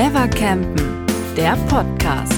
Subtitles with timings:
[0.00, 2.32] Clever Campen, der Podcast.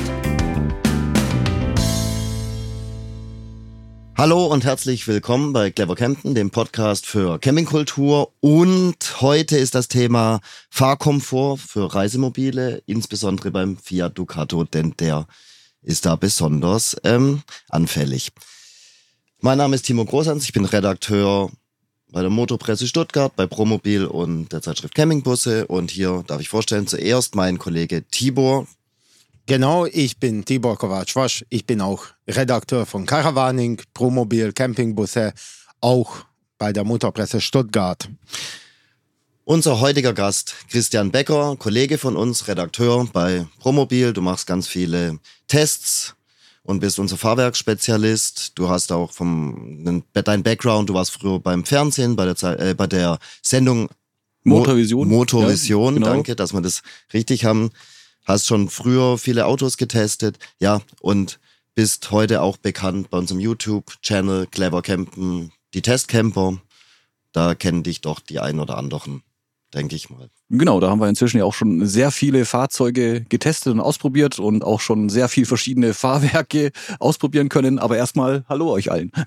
[4.18, 8.32] Hallo und herzlich willkommen bei Clever Campen, dem Podcast für Campingkultur.
[8.40, 10.40] Und heute ist das Thema
[10.70, 15.28] Fahrkomfort für Reisemobile, insbesondere beim Fiat Ducato, denn der
[15.82, 18.32] ist da besonders ähm, anfällig.
[19.38, 21.48] Mein Name ist Timo Großhans, ich bin Redakteur
[22.12, 25.66] bei der Motorpresse Stuttgart, bei Promobil und der Zeitschrift Campingbusse.
[25.66, 28.66] Und hier darf ich vorstellen, zuerst mein Kollege Tibor.
[29.46, 31.44] Genau, ich bin Tibor Kovac-Wasch.
[31.48, 35.32] Ich bin auch Redakteur von Caravaning, Promobil, Campingbusse,
[35.80, 36.18] auch
[36.58, 38.08] bei der Motorpresse Stuttgart.
[39.44, 44.12] Unser heutiger Gast, Christian Becker, Kollege von uns, Redakteur bei Promobil.
[44.12, 46.14] Du machst ganz viele Tests,
[46.62, 48.52] und bist unser Fahrwerksspezialist.
[48.54, 52.86] Du hast auch vom dein Background, du warst früher beim Fernsehen, bei der, äh, bei
[52.86, 53.88] der Sendung
[54.44, 55.08] Motorvision.
[55.08, 56.06] Motorvision, ja, genau.
[56.12, 57.70] danke, dass wir das richtig haben.
[58.24, 61.40] Hast schon früher viele Autos getestet, ja, und
[61.74, 66.58] bist heute auch bekannt bei unserem YouTube-Channel Clever Campen, die Testcamper.
[67.32, 69.22] Da kennen dich doch die ein oder anderen
[69.74, 70.28] denke ich mal.
[70.50, 74.64] Genau, da haben wir inzwischen ja auch schon sehr viele Fahrzeuge getestet und ausprobiert und
[74.64, 77.78] auch schon sehr viel verschiedene Fahrwerke ausprobieren können.
[77.78, 79.12] Aber erstmal hallo euch allen.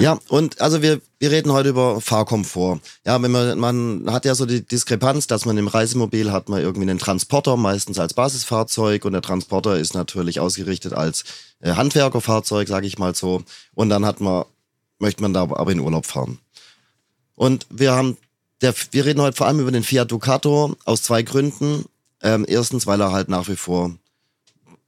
[0.00, 2.80] Ja, und also wir, wir reden heute über Fahrkomfort.
[3.06, 6.60] Ja, wenn man, man hat ja so die Diskrepanz, dass man im Reisemobil hat man
[6.60, 11.24] irgendwie einen Transporter, meistens als Basisfahrzeug und der Transporter ist natürlich ausgerichtet als
[11.60, 13.42] äh, Handwerkerfahrzeug, sage ich mal so.
[13.74, 14.46] Und dann hat man,
[14.98, 16.38] möchte man da aber in Urlaub fahren.
[17.36, 18.16] Und wir haben
[18.60, 21.84] der, wir reden heute vor allem über den Fiat Ducato aus zwei Gründen.
[22.22, 23.94] Ähm, erstens, weil er halt nach wie vor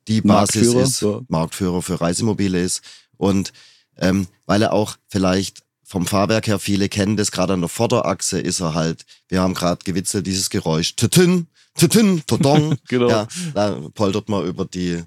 [0.09, 1.21] die Basis Marktführer, ist, ja.
[1.29, 2.83] Marktführer für Reisemobile ist
[3.17, 3.53] und
[3.99, 8.41] ähm, weil er auch vielleicht vom Fahrwerk her viele kennen das, gerade an der Vorderachse
[8.41, 13.09] ist er halt, wir haben gerade gewitzelt, dieses Geräusch, tütün, tütün, todong, genau.
[13.09, 15.03] ja, da poltert man über die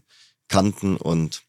[0.48, 1.42] Kanten und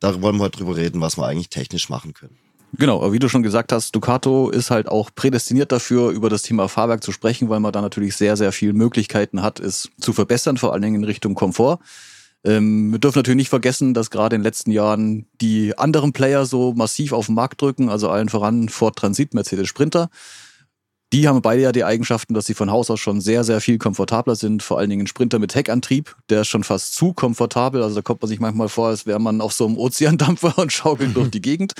[0.00, 2.38] da wollen wir heute drüber reden, was wir eigentlich technisch machen können.
[2.78, 6.42] Genau, aber wie du schon gesagt hast, Ducato ist halt auch prädestiniert dafür, über das
[6.42, 10.12] Thema Fahrwerk zu sprechen, weil man da natürlich sehr, sehr viele Möglichkeiten hat, es zu
[10.12, 11.78] verbessern, vor allen Dingen in Richtung Komfort.
[12.44, 16.44] Ähm, wir dürfen natürlich nicht vergessen, dass gerade in den letzten Jahren die anderen Player
[16.44, 20.10] so massiv auf den Markt drücken, also allen voran Ford Transit, Mercedes Sprinter.
[21.12, 23.78] Die haben beide ja die Eigenschaften, dass sie von Haus aus schon sehr, sehr viel
[23.78, 24.64] komfortabler sind.
[24.64, 27.80] Vor allen Dingen ein Sprinter mit Heckantrieb, der ist schon fast zu komfortabel.
[27.80, 30.72] Also da kommt man sich manchmal vor, als wäre man auf so einem Ozeandampfer und
[30.72, 31.74] schaukelt durch die Gegend.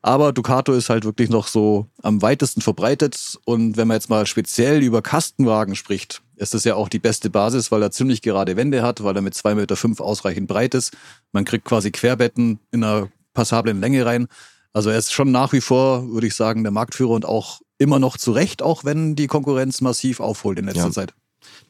[0.00, 3.38] Aber Ducato ist halt wirklich noch so am weitesten verbreitet.
[3.44, 7.30] Und wenn man jetzt mal speziell über Kastenwagen spricht, ist das ja auch die beste
[7.30, 10.74] Basis, weil er ziemlich gerade Wände hat, weil er mit 2,5 Meter fünf ausreichend breit
[10.74, 10.96] ist.
[11.32, 14.28] Man kriegt quasi Querbetten in einer passablen Länge rein.
[14.72, 17.98] Also er ist schon nach wie vor, würde ich sagen, der Marktführer und auch immer
[17.98, 20.90] noch zurecht, auch wenn die Konkurrenz massiv aufholt in letzter ja.
[20.90, 21.14] Zeit.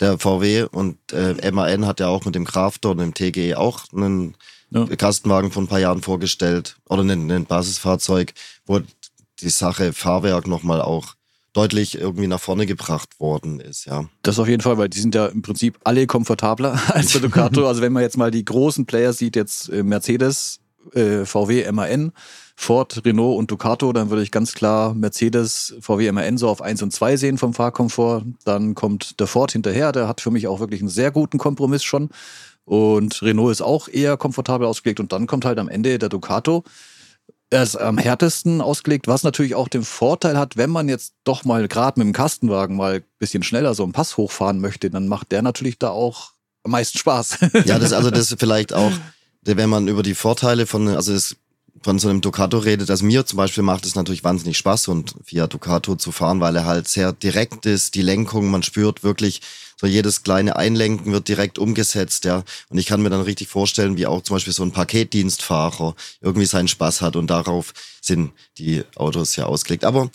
[0.00, 3.84] Der VW und äh, MAN hat ja auch mit dem Crafter und dem TGE auch
[3.92, 4.34] einen
[4.70, 4.86] ja.
[4.86, 8.32] Kastenwagen vor ein paar Jahren vorgestellt oder ein, ein Basisfahrzeug,
[8.66, 8.80] wo
[9.40, 11.14] die Sache Fahrwerk nochmal auch
[11.52, 14.08] deutlich irgendwie nach vorne gebracht worden ist, ja.
[14.22, 17.66] Das auf jeden Fall, weil die sind ja im Prinzip alle komfortabler als der Ducato.
[17.68, 20.60] also wenn man jetzt mal die großen Player sieht, jetzt äh, Mercedes,
[20.94, 22.12] äh, VW, MAN,
[22.56, 26.82] Ford, Renault und Ducato, dann würde ich ganz klar Mercedes, VW MAN so auf 1
[26.82, 28.24] und 2 sehen vom Fahrkomfort.
[28.44, 31.84] Dann kommt der Ford hinterher, der hat für mich auch wirklich einen sehr guten Kompromiss
[31.84, 32.10] schon.
[32.64, 35.00] Und Renault ist auch eher komfortabel ausgelegt.
[35.00, 36.64] Und dann kommt halt am Ende der Ducato.
[37.50, 41.44] Er ist am härtesten ausgelegt, was natürlich auch den Vorteil hat, wenn man jetzt doch
[41.46, 45.08] mal gerade mit dem Kastenwagen mal ein bisschen schneller so einen Pass hochfahren möchte, dann
[45.08, 46.32] macht der natürlich da auch
[46.62, 47.38] am meisten Spaß.
[47.64, 48.92] Ja, das also das vielleicht auch,
[49.56, 51.36] wenn man über die Vorteile von, also es
[51.82, 55.14] von so einem Ducato redet, also mir zum Beispiel macht es natürlich wahnsinnig Spaß und
[55.24, 59.40] Fiat Ducato zu fahren, weil er halt sehr direkt ist, die Lenkung, man spürt wirklich,
[59.80, 62.42] so jedes kleine Einlenken wird direkt umgesetzt, ja.
[62.68, 66.46] Und ich kann mir dann richtig vorstellen, wie auch zum Beispiel so ein Paketdienstfahrer irgendwie
[66.46, 69.84] seinen Spaß hat und darauf sind die Autos ja ausgelegt.
[69.84, 70.10] Aber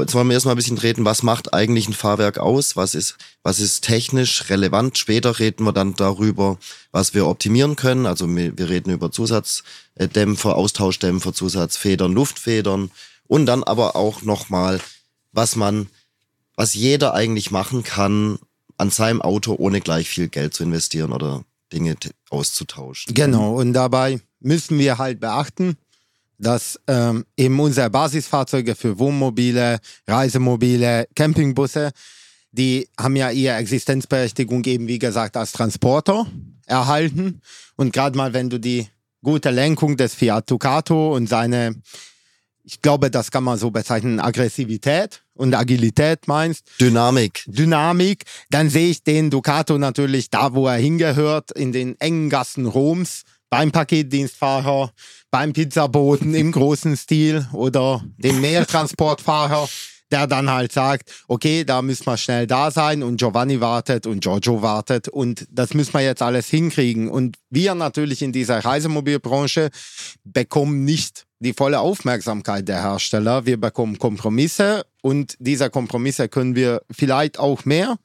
[0.00, 2.76] Jetzt wollen wir erstmal ein bisschen reden, was macht eigentlich ein Fahrwerk aus?
[2.76, 4.96] Was ist, was ist technisch relevant?
[4.98, 6.58] Später reden wir dann darüber,
[6.92, 8.06] was wir optimieren können.
[8.06, 12.90] Also wir, reden über Zusatzdämpfer, Austauschdämpfer, Zusatzfedern, Luftfedern
[13.26, 14.80] und dann aber auch nochmal,
[15.32, 15.88] was man,
[16.54, 18.38] was jeder eigentlich machen kann
[18.76, 21.96] an seinem Auto, ohne gleich viel Geld zu investieren oder Dinge
[22.30, 23.14] auszutauschen.
[23.14, 25.76] Genau, und dabei müssen wir halt beachten,
[26.38, 31.90] dass ähm, eben unsere Basisfahrzeuge für Wohnmobile, Reisemobile, Campingbusse,
[32.52, 36.26] die haben ja ihre Existenzberechtigung eben, wie gesagt, als Transporter
[36.66, 37.40] erhalten.
[37.76, 38.88] Und gerade mal, wenn du die
[39.22, 41.74] gute Lenkung des Fiat Ducato und seine
[42.68, 46.70] ich glaube, das kann man so bezeichnen, Aggressivität und Agilität meinst.
[46.78, 47.42] Dynamik.
[47.46, 52.66] Dynamik, dann sehe ich den Ducato natürlich da, wo er hingehört, in den engen Gassen
[52.66, 54.92] Roms, beim Paketdienstfahrer,
[55.30, 59.68] beim Pizzaboten im großen Stil oder dem Mehrtransportfahrer,
[60.10, 64.20] der dann halt sagt, okay, da müssen wir schnell da sein und Giovanni wartet und
[64.20, 67.08] Giorgio wartet und das müssen wir jetzt alles hinkriegen.
[67.08, 69.70] Und wir natürlich in dieser Reisemobilbranche
[70.24, 73.46] bekommen nicht die volle Aufmerksamkeit der Hersteller.
[73.46, 77.98] Wir bekommen Kompromisse und diese Kompromisse können wir vielleicht auch mehr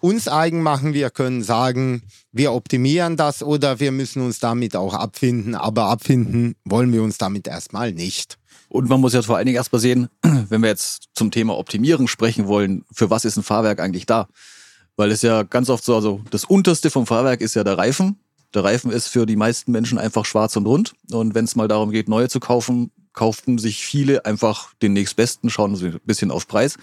[0.00, 0.94] uns eigen machen.
[0.94, 2.02] Wir können sagen,
[2.32, 5.54] wir optimieren das oder wir müssen uns damit auch abfinden.
[5.54, 8.38] Aber abfinden wollen wir uns damit erstmal nicht.
[8.68, 12.06] Und man muss ja vor allen Dingen erstmal sehen, wenn wir jetzt zum Thema Optimierung
[12.06, 14.28] sprechen wollen, für was ist ein Fahrwerk eigentlich da?
[14.96, 18.18] Weil es ja ganz oft so, also das unterste vom Fahrwerk ist ja der Reifen.
[18.54, 20.94] Der Reifen ist für die meisten Menschen einfach schwarz und rund.
[21.10, 25.50] Und wenn es mal darum geht, neue zu kaufen, kauften sich viele einfach den nächstbesten,
[25.50, 26.76] schauen ein bisschen auf Preis.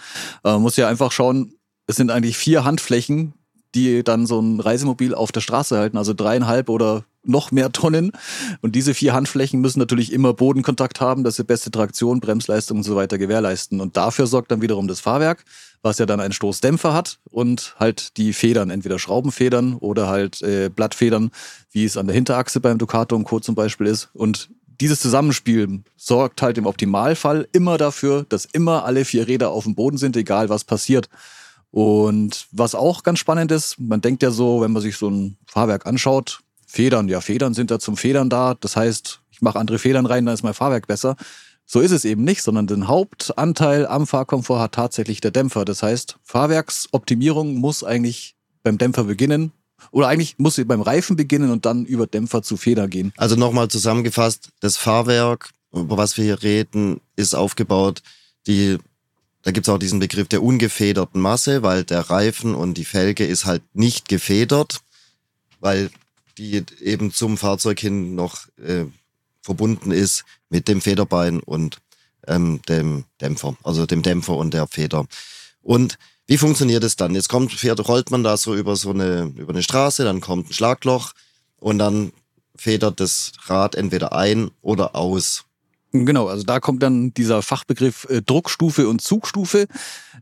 [0.43, 1.53] Äh, man muss ja einfach schauen,
[1.87, 3.33] es sind eigentlich vier Handflächen,
[3.75, 8.11] die dann so ein Reisemobil auf der Straße halten, also dreieinhalb oder noch mehr Tonnen.
[8.61, 12.83] Und diese vier Handflächen müssen natürlich immer Bodenkontakt haben, dass sie beste Traktion, Bremsleistung und
[12.83, 13.81] so weiter gewährleisten.
[13.81, 15.43] Und dafür sorgt dann wiederum das Fahrwerk,
[15.81, 20.69] was ja dann einen Stoßdämpfer hat und halt die Federn, entweder Schraubenfedern oder halt äh,
[20.69, 21.31] Blattfedern,
[21.71, 23.39] wie es an der Hinterachse beim Ducato und Co.
[23.39, 24.09] zum Beispiel ist.
[24.13, 24.49] Und
[24.79, 29.75] dieses Zusammenspiel sorgt halt im Optimalfall immer dafür, dass immer alle vier Räder auf dem
[29.75, 31.09] Boden sind, egal was passiert.
[31.71, 35.37] Und was auch ganz spannend ist, man denkt ja so, wenn man sich so ein
[35.45, 38.53] Fahrwerk anschaut, Federn, ja, Federn sind da zum Federn da.
[38.53, 41.15] Das heißt, ich mache andere Federn rein, dann ist mein Fahrwerk besser.
[41.65, 45.65] So ist es eben nicht, sondern den Hauptanteil am Fahrkomfort hat tatsächlich der Dämpfer.
[45.65, 49.51] Das heißt, Fahrwerksoptimierung muss eigentlich beim Dämpfer beginnen.
[49.91, 53.13] Oder eigentlich muss sie beim Reifen beginnen und dann über Dämpfer zu Feder gehen.
[53.17, 58.01] Also nochmal zusammengefasst, das Fahrwerk, über was wir hier reden, ist aufgebaut,
[58.47, 58.77] die
[59.45, 63.45] da gibt's auch diesen Begriff der ungefederten Masse, weil der Reifen und die Felge ist
[63.45, 64.81] halt nicht gefedert,
[65.59, 65.91] weil
[66.39, 68.85] die eben zum Fahrzeug hin noch äh,
[69.43, 71.77] verbunden ist mit dem Federbein und
[72.25, 75.05] ähm, dem Dämpfer, also dem Dämpfer und der Feder.
[75.61, 77.13] Und wie funktioniert es dann?
[77.13, 80.49] Jetzt kommt, fährt, rollt man da so über so eine, über eine Straße, dann kommt
[80.49, 81.11] ein Schlagloch
[81.57, 82.13] und dann
[82.55, 85.45] federt das Rad entweder ein oder aus.
[86.03, 89.67] Genau, also da kommt dann dieser Fachbegriff äh, Druckstufe und Zugstufe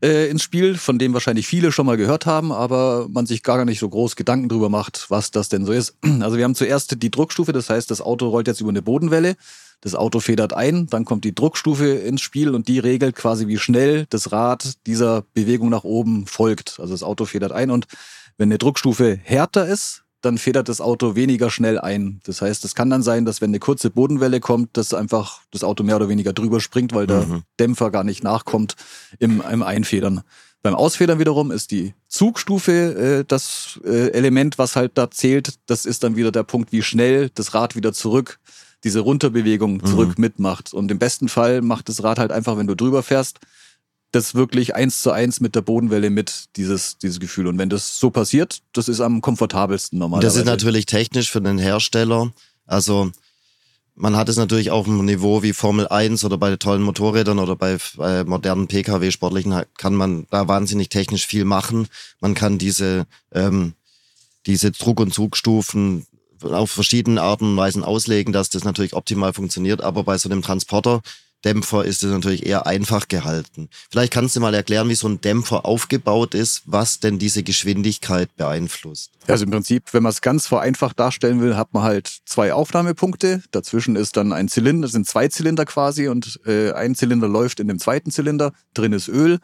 [0.02, 3.64] äh, ins Spiel, von dem wahrscheinlich viele schon mal gehört haben, aber man sich gar
[3.64, 5.96] nicht so groß Gedanken drüber macht, was das denn so ist.
[6.20, 9.36] Also wir haben zuerst die Druckstufe, das heißt, das Auto rollt jetzt über eine Bodenwelle,
[9.80, 13.58] das Auto federt ein, dann kommt die Druckstufe ins Spiel und die regelt quasi, wie
[13.58, 16.78] schnell das Rad dieser Bewegung nach oben folgt.
[16.78, 17.86] Also das Auto federt ein und
[18.38, 22.20] wenn eine Druckstufe härter ist, dann federt das Auto weniger schnell ein.
[22.24, 25.64] Das heißt, es kann dann sein, dass wenn eine kurze Bodenwelle kommt, dass einfach das
[25.64, 27.42] Auto mehr oder weniger drüber springt, weil der mhm.
[27.58, 28.76] Dämpfer gar nicht nachkommt
[29.18, 30.22] im, im Einfedern.
[30.62, 32.72] Beim Ausfedern wiederum ist die Zugstufe
[33.20, 35.58] äh, das äh, Element, was halt da zählt.
[35.66, 38.38] Das ist dann wieder der Punkt, wie schnell das Rad wieder zurück,
[38.82, 40.22] diese Runterbewegung zurück mhm.
[40.22, 40.72] mitmacht.
[40.72, 43.40] Und im besten Fall macht das Rad halt einfach, wenn du drüber fährst,
[44.14, 47.46] das wirklich eins zu eins mit der Bodenwelle mit, dieses, dieses Gefühl.
[47.46, 50.28] Und wenn das so passiert, das ist am komfortabelsten normalerweise.
[50.28, 52.32] Das ist natürlich technisch für den Hersteller.
[52.66, 53.10] Also
[53.96, 57.56] man hat es natürlich auf einem Niveau wie Formel 1 oder bei tollen Motorrädern oder
[57.56, 61.88] bei, bei modernen Pkw-Sportlichen kann man da wahnsinnig technisch viel machen.
[62.20, 63.74] Man kann diese, ähm,
[64.46, 66.06] diese Druck- und Zugstufen
[66.42, 69.80] auf verschiedene Arten und Weisen auslegen, dass das natürlich optimal funktioniert.
[69.80, 71.00] Aber bei so einem Transporter
[71.44, 73.68] Dämpfer ist es natürlich eher einfach gehalten.
[73.90, 78.34] Vielleicht kannst du mal erklären, wie so ein Dämpfer aufgebaut ist, was denn diese Geschwindigkeit
[78.36, 79.10] beeinflusst.
[79.26, 83.42] Also im Prinzip, wenn man es ganz vereinfacht darstellen will, hat man halt zwei Aufnahmepunkte.
[83.50, 87.68] Dazwischen ist dann ein Zylinder, sind zwei Zylinder quasi und äh, ein Zylinder läuft in
[87.68, 88.52] dem zweiten Zylinder.
[88.72, 89.38] Drin ist Öl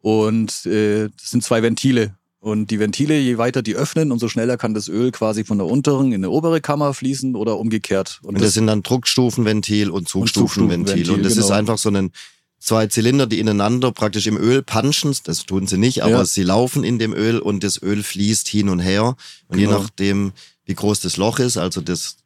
[0.00, 2.14] und äh, das sind zwei Ventile.
[2.40, 5.66] Und die Ventile, je weiter die öffnen, umso schneller kann das Öl quasi von der
[5.66, 8.18] unteren in eine obere Kammer fließen oder umgekehrt.
[8.22, 11.10] Und, und das, das, sind dann Druckstufenventil und Zugstufenventil.
[11.10, 11.44] Und, und das genau.
[11.44, 12.12] ist einfach so ein
[12.58, 15.14] zwei Zylinder, die ineinander praktisch im Öl punchen.
[15.24, 16.24] Das tun sie nicht, aber ja.
[16.24, 19.16] sie laufen in dem Öl und das Öl fließt hin und her.
[19.48, 19.72] Und genau.
[19.72, 20.32] je nachdem,
[20.64, 22.16] wie groß das Loch ist, also das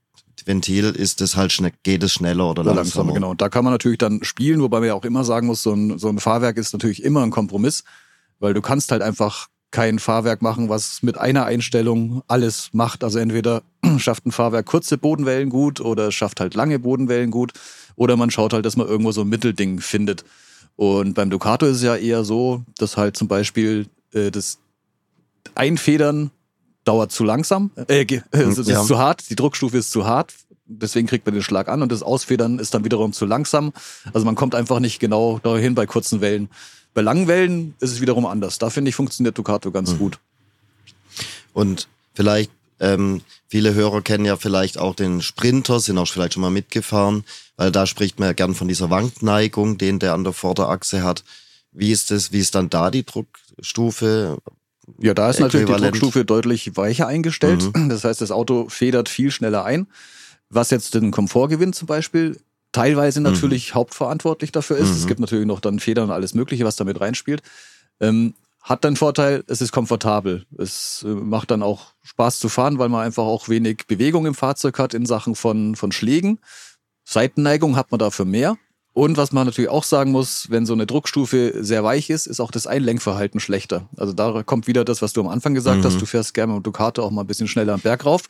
[0.45, 2.83] Ventil ist es halt schnell, geht es schneller oder langsamer.
[2.83, 3.15] langsamer.
[3.15, 3.31] Genau.
[3.31, 5.73] Und da kann man natürlich dann spielen, wobei man ja auch immer sagen muss, so
[5.73, 7.83] ein, so ein Fahrwerk ist natürlich immer ein Kompromiss,
[8.41, 13.03] weil du kannst halt einfach kein Fahrwerk machen, was mit einer Einstellung alles macht.
[13.03, 13.63] Also entweder
[13.99, 17.53] schafft ein Fahrwerk kurze Bodenwellen gut oder es schafft halt lange Bodenwellen gut
[17.97, 20.25] oder man schaut halt, dass man irgendwo so ein Mittelding findet.
[20.77, 24.59] Und beim Ducato ist es ja eher so, dass halt zum Beispiel äh, das
[25.57, 26.31] Einfedern
[26.85, 28.85] dauert zu langsam, äh, es ist ja.
[28.85, 30.35] zu hart, die Druckstufe ist zu hart,
[30.67, 33.75] Deswegen kriegt man den Schlag an und das Ausfedern ist dann wiederum zu langsam.
[34.15, 36.49] Also man kommt einfach nicht genau dahin bei kurzen Wellen.
[36.95, 38.59] Bei langen Wellen ist es wiederum anders.
[38.59, 39.99] Da finde ich, funktioniert Ducato ganz mhm.
[39.99, 40.19] gut.
[41.53, 46.41] Und vielleicht, ähm, viele Hörer kennen ja vielleicht auch den Sprinter, sind auch vielleicht schon
[46.41, 47.25] mal mitgefahren,
[47.57, 51.25] weil da spricht man ja gern von dieser Wankneigung, den der an der Vorderachse hat.
[51.73, 54.39] Wie ist das, wie ist dann da die Druckstufe?
[55.01, 57.75] Ja, da ist natürlich die Druckstufe deutlich weicher eingestellt.
[57.75, 57.89] Mhm.
[57.89, 59.89] Das heißt, das Auto federt viel schneller ein.
[60.51, 62.39] Was jetzt den Komfortgewinn zum Beispiel
[62.75, 63.25] teilweise mhm.
[63.25, 63.75] natürlich mhm.
[63.77, 64.91] hauptverantwortlich dafür ist.
[64.91, 64.97] Mhm.
[64.97, 67.43] Es gibt natürlich noch dann Federn und alles Mögliche, was damit reinspielt.
[68.01, 70.45] Ähm, hat dann Vorteil, es ist komfortabel.
[70.59, 74.35] Es äh, macht dann auch Spaß zu fahren, weil man einfach auch wenig Bewegung im
[74.35, 76.41] Fahrzeug hat in Sachen von, von Schlägen.
[77.05, 78.57] Seitenneigung hat man dafür mehr.
[78.95, 82.39] Und was man natürlich auch sagen muss, wenn so eine Druckstufe sehr weich ist, ist
[82.41, 83.89] auch das Einlenkverhalten schlechter.
[83.97, 85.85] Also da kommt wieder das, was du am Anfang gesagt mhm.
[85.85, 88.23] hast, du fährst gerne mit Ducato auch mal ein bisschen schneller am Berg rauf.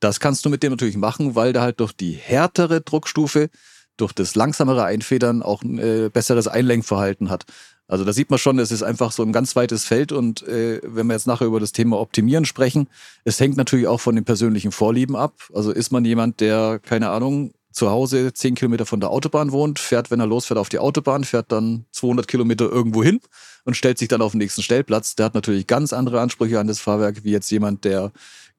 [0.00, 3.50] Das kannst du mit dem natürlich machen, weil der halt durch die härtere Druckstufe,
[3.96, 7.44] durch das langsamere Einfedern auch ein äh, besseres Einlenkverhalten hat.
[7.88, 10.80] Also da sieht man schon, es ist einfach so ein ganz weites Feld und äh,
[10.82, 12.88] wenn wir jetzt nachher über das Thema Optimieren sprechen,
[13.24, 15.34] es hängt natürlich auch von den persönlichen Vorlieben ab.
[15.54, 19.78] Also ist man jemand, der, keine Ahnung, zu Hause zehn Kilometer von der Autobahn wohnt,
[19.78, 23.20] fährt, wenn er losfährt, auf die Autobahn, fährt dann 200 Kilometer irgendwo hin
[23.64, 25.14] und stellt sich dann auf den nächsten Stellplatz.
[25.14, 28.12] Der hat natürlich ganz andere Ansprüche an das Fahrwerk, wie jetzt jemand, der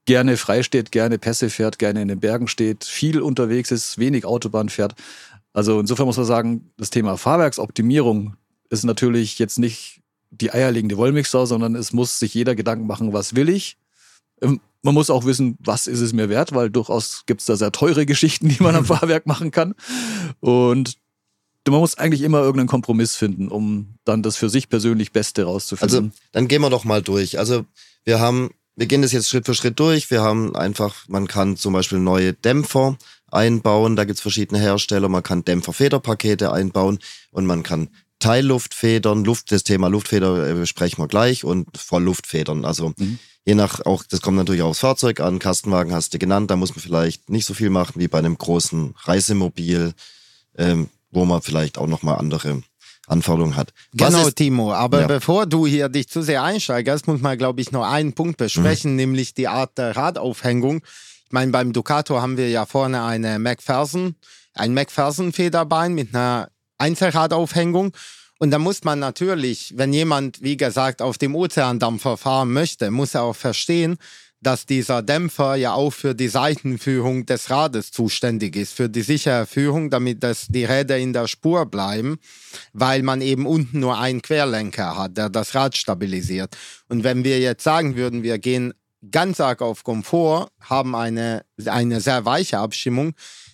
[0.08, 4.26] gerne frei steht, gerne Pässe fährt, gerne in den Bergen steht, viel unterwegs ist, wenig
[4.26, 4.96] Autobahn fährt.
[5.54, 8.36] Also insofern muss man sagen, das Thema Fahrwerksoptimierung
[8.70, 13.36] ist natürlich jetzt nicht die eierlegende Wollmilchsau, sondern es muss sich jeder Gedanken machen, was
[13.36, 13.78] will ich?
[14.42, 17.56] Ähm, man muss auch wissen, was ist es mir wert, weil durchaus gibt es da
[17.56, 19.76] sehr teure Geschichten, die man am Fahrwerk machen kann.
[20.40, 20.98] Und
[21.68, 25.98] man muss eigentlich immer irgendeinen Kompromiss finden, um dann das für sich persönlich Beste rauszufinden.
[25.98, 27.40] Also dann gehen wir doch mal durch.
[27.40, 27.66] Also
[28.06, 30.10] wir haben, wir gehen das jetzt Schritt für Schritt durch.
[30.12, 32.96] Wir haben einfach, man kann zum Beispiel neue Dämpfer
[33.31, 33.96] einbauen.
[33.96, 35.10] Da gibt es verschiedene Hersteller.
[35.10, 37.00] Man kann Dämpferfederpakete einbauen
[37.31, 42.65] und man kann Teilluftfedern, Luft, das Thema Luftfeder äh, besprechen wir gleich und Vollluftfedern.
[42.65, 43.19] Also mhm.
[43.46, 46.55] je nach, auch, das kommt natürlich auch aufs Fahrzeug an, Kastenwagen hast du genannt, da
[46.55, 49.93] muss man vielleicht nicht so viel machen wie bei einem großen Reisemobil,
[50.57, 52.63] ähm, wo man vielleicht auch nochmal andere
[53.08, 53.74] Anforderungen hat.
[53.94, 54.74] Was genau, Timo.
[54.74, 55.08] Aber ja.
[55.08, 58.92] bevor du hier dich zu sehr einsteigerst, muss man, glaube ich, noch einen Punkt besprechen,
[58.92, 58.98] mhm.
[58.98, 60.84] nämlich die Art der Radaufhängung.
[61.26, 64.16] Ich meine, beim Ducato haben wir ja vorne eine McPherson,
[64.54, 67.94] ein McPherson-Federbein mit einer Einzelradaufhängung.
[68.40, 73.16] Und da muss man natürlich, wenn jemand, wie gesagt, auf dem Ozeandampfer fahren möchte, muss
[73.16, 73.98] er auch verstehen,
[74.41, 79.46] dass dieser Dämpfer ja auch für die Seitenführung des Rades zuständig ist, für die sichere
[79.46, 82.17] Führung, damit das, die Räder in der Spur bleiben,
[82.74, 86.56] weil man eben unten nur einen Querlenker hat, der das Rad stabilisiert.
[86.88, 88.74] Und wenn wir jetzt sagen würden, wir gehen
[89.12, 93.13] ganz arg auf Komfort, haben eine, eine sehr weiche Abstimmung,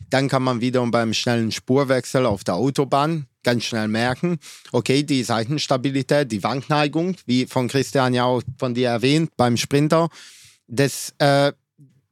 [0.10, 4.40] dann kann man wiederum beim schnellen Spurwechsel auf der Autobahn ganz schnell merken,
[4.72, 10.10] okay, die Seitenstabilität, die Wankneigung, wie von Christian ja auch von dir erwähnt beim Sprinter,
[10.67, 11.53] das äh,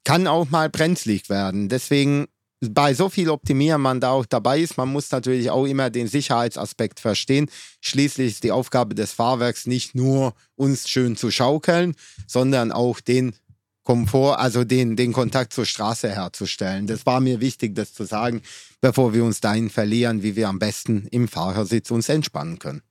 [0.03, 1.69] kann auch mal brenzlig werden.
[1.69, 2.27] Deswegen
[2.61, 6.07] bei so viel Optimieren man da auch dabei ist, man muss natürlich auch immer den
[6.07, 7.49] Sicherheitsaspekt verstehen.
[7.81, 11.95] Schließlich ist die Aufgabe des Fahrwerks nicht nur uns schön zu schaukeln,
[12.27, 13.33] sondern auch den
[13.83, 16.85] Komfort, also den, den Kontakt zur Straße herzustellen.
[16.85, 18.43] Das war mir wichtig, das zu sagen,
[18.79, 22.83] bevor wir uns dahin verlieren, wie wir am besten im Fahrersitz uns entspannen können.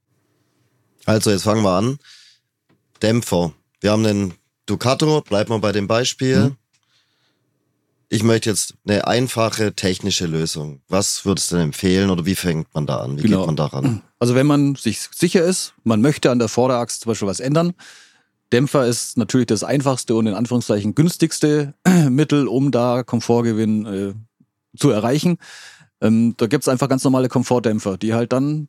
[1.05, 1.99] Also jetzt fangen wir an.
[3.03, 3.55] Dämpfer.
[3.81, 4.35] Wir haben den
[4.71, 6.37] Ducato, bleiben wir bei dem Beispiel.
[6.37, 6.57] Hm.
[8.09, 10.81] Ich möchte jetzt eine einfache technische Lösung.
[10.89, 13.19] Was würdest du denn empfehlen oder wie fängt man da an?
[13.19, 13.39] Wie genau.
[13.39, 14.03] geht man daran?
[14.19, 17.75] Also wenn man sich sicher ist, man möchte an der Vorderachse zum Beispiel was ändern,
[18.53, 21.75] Dämpfer ist natürlich das einfachste und in Anführungszeichen günstigste
[22.09, 24.15] Mittel, um da Komfortgewinn äh,
[24.77, 25.39] zu erreichen.
[26.01, 28.69] Ähm, da gibt's einfach ganz normale Komfortdämpfer, die halt dann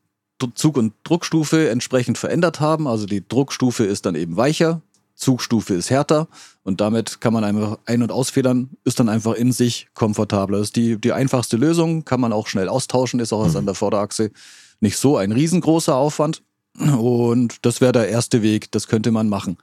[0.55, 2.87] Zug- und Druckstufe entsprechend verändert haben.
[2.87, 4.81] Also die Druckstufe ist dann eben weicher,
[5.21, 6.27] Zugstufe ist härter
[6.63, 10.57] und damit kann man einfach ein- und ausfedern, ist dann einfach in sich komfortabler.
[10.57, 13.55] Das ist die, die einfachste Lösung, kann man auch schnell austauschen, ist auch mhm.
[13.55, 14.31] an der Vorderachse
[14.79, 16.41] nicht so ein riesengroßer Aufwand.
[16.77, 19.57] Und das wäre der erste Weg, das könnte man machen.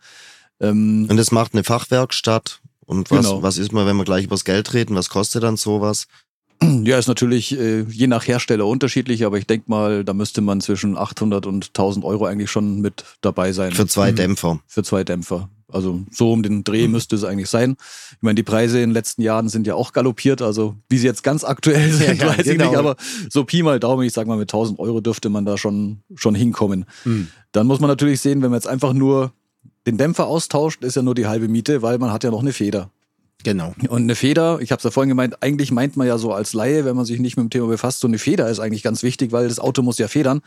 [0.61, 2.61] Ähm, und das macht eine Fachwerkstatt.
[2.87, 3.43] Und was, genau.
[3.43, 6.07] was ist mal, wenn wir gleich übers Geld reden, was kostet dann sowas?
[6.63, 10.61] Ja, ist natürlich äh, je nach Hersteller unterschiedlich, aber ich denke mal, da müsste man
[10.61, 13.73] zwischen 800 und 1000 Euro eigentlich schon mit dabei sein.
[13.73, 14.17] Für zwei mhm.
[14.17, 14.61] Dämpfer.
[14.67, 15.49] Für zwei Dämpfer.
[15.71, 16.93] Also so um den Dreh mhm.
[16.93, 17.77] müsste es eigentlich sein.
[18.13, 21.07] Ich meine, die Preise in den letzten Jahren sind ja auch galoppiert, also wie sie
[21.07, 22.65] jetzt ganz aktuell sind, ja, weiß genau.
[22.65, 22.97] ich nicht, aber
[23.29, 26.35] so Pi mal Daumen, ich sag mal mit 1000 Euro dürfte man da schon, schon
[26.35, 26.87] hinkommen.
[27.05, 27.29] Mhm.
[27.53, 29.33] Dann muss man natürlich sehen, wenn man jetzt einfach nur
[29.87, 32.53] den Dämpfer austauscht, ist ja nur die halbe Miete, weil man hat ja noch eine
[32.53, 32.91] Feder.
[33.45, 33.73] Genau.
[33.89, 36.55] Und eine Feder, ich habe es ja vorhin gemeint, eigentlich meint man ja so als
[36.55, 39.03] Laie, wenn man sich nicht mit dem Thema befasst, so eine Feder ist eigentlich ganz
[39.05, 40.41] wichtig, weil das Auto muss ja federn.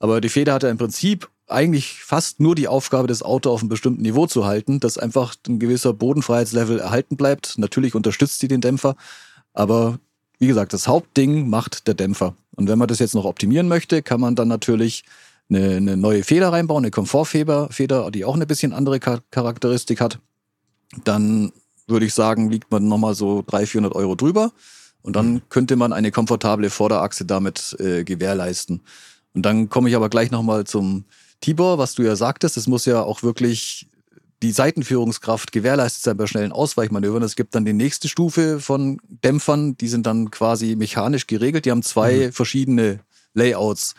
[0.00, 3.60] Aber die Feder hat ja im Prinzip eigentlich fast nur die Aufgabe, das Auto auf
[3.60, 7.56] einem bestimmten Niveau zu halten, dass einfach ein gewisser Bodenfreiheitslevel erhalten bleibt.
[7.56, 8.96] Natürlich unterstützt sie den Dämpfer,
[9.52, 9.98] aber
[10.38, 12.34] wie gesagt, das Hauptding macht der Dämpfer.
[12.56, 15.04] Und wenn man das jetzt noch optimieren möchte, kann man dann natürlich
[15.48, 20.18] eine, eine neue Feder reinbauen, eine Komfortfeder, Feder, die auch eine bisschen andere Charakteristik hat.
[21.04, 21.52] Dann
[21.86, 24.52] würde ich sagen, liegt man nochmal so 300, 400 Euro drüber.
[25.02, 28.80] Und dann könnte man eine komfortable Vorderachse damit äh, gewährleisten.
[29.34, 31.04] Und dann komme ich aber gleich nochmal zum
[31.40, 32.56] Tibor, was du ja sagtest.
[32.56, 33.86] Es muss ja auch wirklich
[34.42, 37.22] die Seitenführungskraft gewährleistet sein bei schnellen Ausweichmanövern.
[37.22, 41.66] Es gibt dann die nächste Stufe von Dämpfern, die sind dann quasi mechanisch geregelt.
[41.66, 42.32] Die haben zwei mhm.
[42.32, 43.00] verschiedene
[43.34, 43.94] Layouts.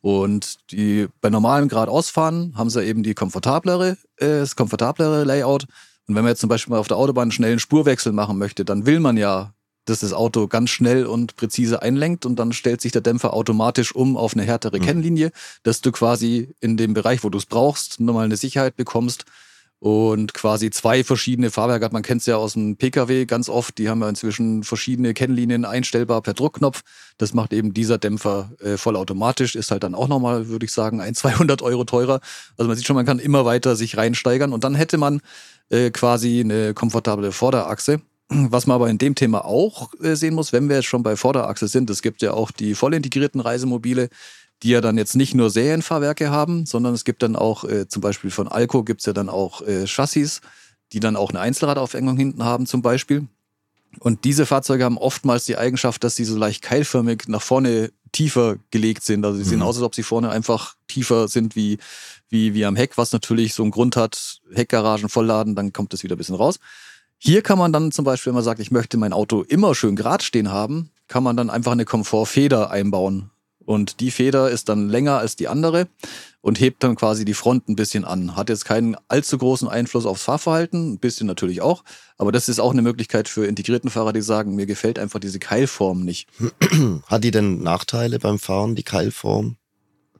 [0.00, 5.66] Und die bei normalem geradeausfahren haben sie eben die komfortablere, äh, das komfortablere Layout.
[6.08, 8.64] Und wenn man jetzt zum Beispiel mal auf der Autobahn einen schnellen Spurwechsel machen möchte,
[8.64, 9.52] dann will man ja,
[9.84, 13.94] dass das Auto ganz schnell und präzise einlenkt und dann stellt sich der Dämpfer automatisch
[13.94, 14.84] um auf eine härtere mhm.
[14.84, 19.26] Kennlinie, dass du quasi in dem Bereich, wo du es brauchst, nochmal eine Sicherheit bekommst
[19.80, 21.92] und quasi zwei verschiedene Fahrwerke hat.
[21.92, 23.78] Man kennt es ja aus dem Pkw ganz oft.
[23.78, 26.82] Die haben ja inzwischen verschiedene Kennlinien einstellbar per Druckknopf.
[27.16, 29.54] Das macht eben dieser Dämpfer äh, vollautomatisch.
[29.54, 32.20] Ist halt dann auch nochmal, würde ich sagen, ein 200 Euro teurer.
[32.56, 34.52] Also man sieht schon, man kann immer weiter sich reinsteigern.
[34.52, 35.20] Und dann hätte man
[35.70, 38.00] äh, quasi eine komfortable Vorderachse.
[38.28, 41.14] Was man aber in dem Thema auch äh, sehen muss, wenn wir jetzt schon bei
[41.14, 44.08] Vorderachse sind, es gibt ja auch die voll integrierten Reisemobile,
[44.62, 48.02] die ja dann jetzt nicht nur Serienfahrwerke haben, sondern es gibt dann auch, äh, zum
[48.02, 50.40] Beispiel von Alco gibt es ja dann auch äh, Chassis,
[50.92, 53.28] die dann auch eine Einzelradaufhängung hinten haben zum Beispiel.
[54.00, 58.56] Und diese Fahrzeuge haben oftmals die Eigenschaft, dass sie so leicht keilförmig nach vorne tiefer
[58.70, 59.24] gelegt sind.
[59.24, 59.48] Also sie mhm.
[59.48, 61.78] sehen aus, als ob sie vorne einfach tiefer sind wie,
[62.28, 66.02] wie, wie am Heck, was natürlich so einen Grund hat, Heckgaragen vollladen, dann kommt es
[66.02, 66.58] wieder ein bisschen raus.
[67.16, 69.96] Hier kann man dann zum Beispiel, wenn man sagt, ich möchte mein Auto immer schön
[69.96, 73.30] gerade stehen haben, kann man dann einfach eine Komfortfeder einbauen.
[73.68, 75.88] Und die Feder ist dann länger als die andere
[76.40, 78.34] und hebt dann quasi die Front ein bisschen an.
[78.34, 81.84] Hat jetzt keinen allzu großen Einfluss aufs Fahrverhalten, ein bisschen natürlich auch.
[82.16, 85.38] Aber das ist auch eine Möglichkeit für integrierten Fahrer, die sagen, mir gefällt einfach diese
[85.38, 86.30] Keilform nicht.
[87.08, 89.56] Hat die denn Nachteile beim Fahren, die Keilform?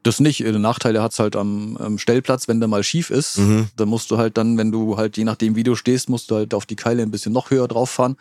[0.03, 0.41] Das nicht.
[0.41, 3.39] Nachteile hat's halt am, am, Stellplatz, wenn der mal schief ist.
[3.39, 3.69] Mhm.
[3.77, 6.35] Dann musst du halt dann, wenn du halt je nachdem, wie du stehst, musst du
[6.35, 8.17] halt auf die Keile ein bisschen noch höher drauf fahren.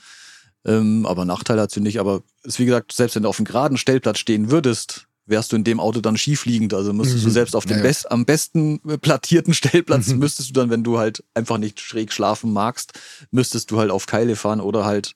[0.66, 2.00] Ähm, aber Nachteile hat sie nicht.
[2.00, 5.56] Aber ist wie gesagt, selbst wenn du auf einem geraden Stellplatz stehen würdest, wärst du
[5.56, 6.74] in dem Auto dann schiefliegend.
[6.74, 7.28] Also müsstest mhm.
[7.28, 10.20] du selbst auf dem ja, best, am besten plattierten Stellplatz, mhm.
[10.20, 12.94] müsstest du dann, wenn du halt einfach nicht schräg schlafen magst,
[13.32, 15.14] müsstest du halt auf Keile fahren oder halt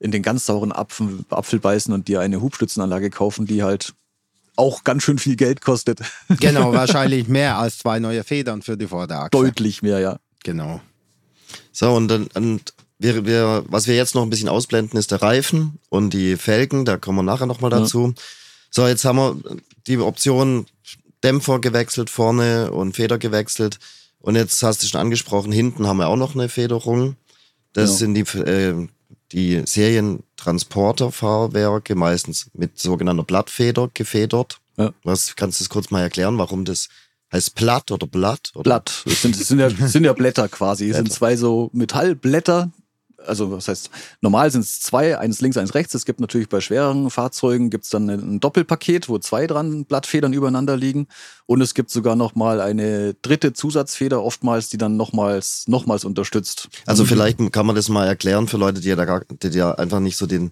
[0.00, 3.94] in den ganz sauren Apfel, Apfel beißen und dir eine Hubstützenanlage kaufen, die halt
[4.56, 6.00] auch ganz schön viel Geld kostet.
[6.40, 9.30] Genau, wahrscheinlich mehr als zwei neue Federn für die Vorderachse.
[9.30, 10.18] Deutlich mehr, ja.
[10.42, 10.80] Genau.
[11.72, 15.22] So, und dann, und wir, wir, was wir jetzt noch ein bisschen ausblenden, ist der
[15.22, 16.84] Reifen und die Felgen.
[16.84, 18.14] Da kommen wir nachher nochmal dazu.
[18.16, 18.22] Ja.
[18.74, 19.36] So, jetzt haben wir
[19.86, 20.64] die Option
[21.22, 23.78] Dämpfer gewechselt vorne und Feder gewechselt.
[24.18, 27.14] Und jetzt hast du schon angesprochen, hinten haben wir auch noch eine Federung.
[27.72, 27.96] Das ja.
[27.98, 28.88] sind die, äh,
[29.30, 34.58] die Serientransporterfahrwerke, meistens mit sogenannter Blattfeder gefedert.
[34.76, 34.92] Ja.
[35.04, 36.88] Was kannst du das kurz mal erklären, warum das
[37.32, 38.50] heißt Blatt oder Blatt?
[38.54, 38.64] Oder?
[38.64, 39.04] Blatt.
[39.04, 40.90] Das sind, das sind, ja, sind ja Blätter quasi.
[40.90, 42.72] Es sind zwei so Metallblätter,
[43.26, 45.94] also was heißt, normal sind es zwei, eins links, eins rechts.
[45.94, 50.76] Es gibt natürlich bei schwereren Fahrzeugen gibt's dann ein Doppelpaket, wo zwei dran Blattfedern übereinander
[50.76, 51.06] liegen.
[51.46, 56.68] Und es gibt sogar noch mal eine dritte Zusatzfeder, oftmals, die dann nochmals, nochmals unterstützt.
[56.86, 59.72] Also vielleicht kann man das mal erklären für Leute, die ja, da gar, die ja
[59.74, 60.50] einfach nicht so den,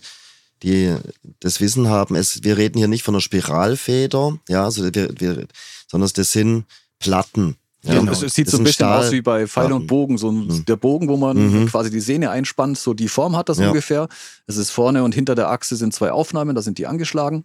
[0.62, 0.94] die
[1.40, 2.14] das Wissen haben.
[2.14, 5.46] Es, wir reden hier nicht von einer Spiralfeder, ja, also wir, wir,
[5.90, 6.64] sondern das sind
[6.98, 7.56] Platten.
[7.84, 8.12] Ja, genau.
[8.12, 10.16] Es sieht so ein bisschen Stahl aus wie bei Pfeil und Bogen.
[10.16, 10.64] So ein, mhm.
[10.66, 11.66] der Bogen, wo man mhm.
[11.66, 13.68] quasi die Sehne einspannt, so die Form hat das ja.
[13.68, 14.08] ungefähr.
[14.46, 17.44] Es ist vorne und hinter der Achse sind zwei Aufnahmen, da sind die angeschlagen.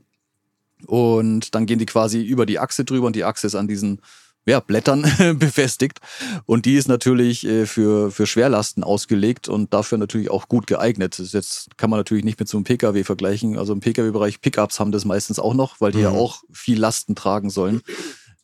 [0.86, 4.00] Und dann gehen die quasi über die Achse drüber und die Achse ist an diesen
[4.46, 6.02] ja, Blättern befestigt.
[6.46, 11.18] Und die ist natürlich äh, für, für Schwerlasten ausgelegt und dafür natürlich auch gut geeignet.
[11.18, 13.58] Das jetzt kann man natürlich nicht mit so einem Pkw vergleichen.
[13.58, 16.04] Also im Pkw-Bereich Pickups haben das meistens auch noch, weil die mhm.
[16.04, 17.82] ja auch viel Lasten tragen sollen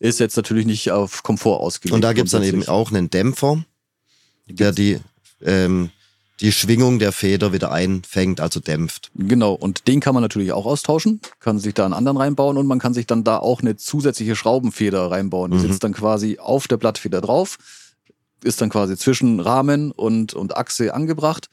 [0.03, 1.95] ist jetzt natürlich nicht auf Komfort ausgelegt.
[1.95, 3.63] Und da gibt es dann eben auch einen Dämpfer,
[4.47, 4.99] der die,
[5.41, 5.91] ähm,
[6.41, 9.11] die Schwingung der Feder wieder einfängt, also dämpft.
[9.15, 12.67] Genau, und den kann man natürlich auch austauschen, kann sich da einen anderen reinbauen und
[12.67, 15.51] man kann sich dann da auch eine zusätzliche Schraubenfeder reinbauen.
[15.51, 15.61] Die mhm.
[15.61, 17.57] sitzt dann quasi auf der Blattfeder drauf,
[18.43, 21.47] ist dann quasi zwischen Rahmen und, und Achse angebracht.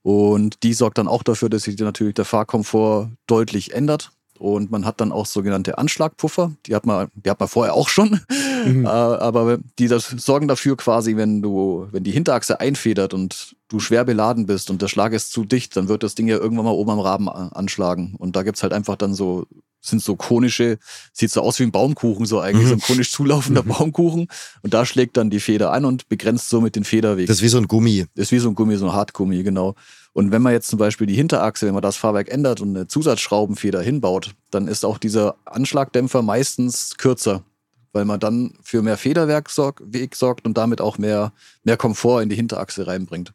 [0.00, 4.10] Und die sorgt dann auch dafür, dass sich natürlich der Fahrkomfort deutlich ändert
[4.40, 6.52] und man hat dann auch sogenannte Anschlagpuffer.
[6.64, 8.20] Die hat man, die hat man vorher auch schon.
[8.66, 8.84] Mhm.
[8.86, 13.80] Äh, aber die das sorgen dafür quasi, wenn du, wenn die Hinterachse einfedert und du
[13.80, 16.66] schwer beladen bist und der Schlag ist zu dicht, dann wird das Ding ja irgendwann
[16.66, 18.16] mal oben am Rahmen anschlagen.
[18.18, 19.46] Und da gibt's halt einfach dann so,
[19.80, 20.78] sind so konische,
[21.12, 22.68] sieht so aus wie ein Baumkuchen, so eigentlich, mhm.
[22.68, 23.68] so ein konisch zulaufender mhm.
[23.68, 24.28] Baumkuchen.
[24.62, 27.26] Und da schlägt dann die Feder an und begrenzt somit den Federweg.
[27.28, 28.06] Das ist wie so ein Gummi.
[28.14, 29.74] Das ist wie so ein Gummi, so ein Hartgummi, genau.
[30.12, 32.88] Und wenn man jetzt zum Beispiel die Hinterachse, wenn man das Fahrwerk ändert und eine
[32.88, 37.44] Zusatzschraubenfeder hinbaut, dann ist auch dieser Anschlagdämpfer meistens kürzer,
[37.92, 42.36] weil man dann für mehr Federweg sorgt und damit auch mehr, mehr Komfort in die
[42.36, 43.32] Hinterachse reinbringt.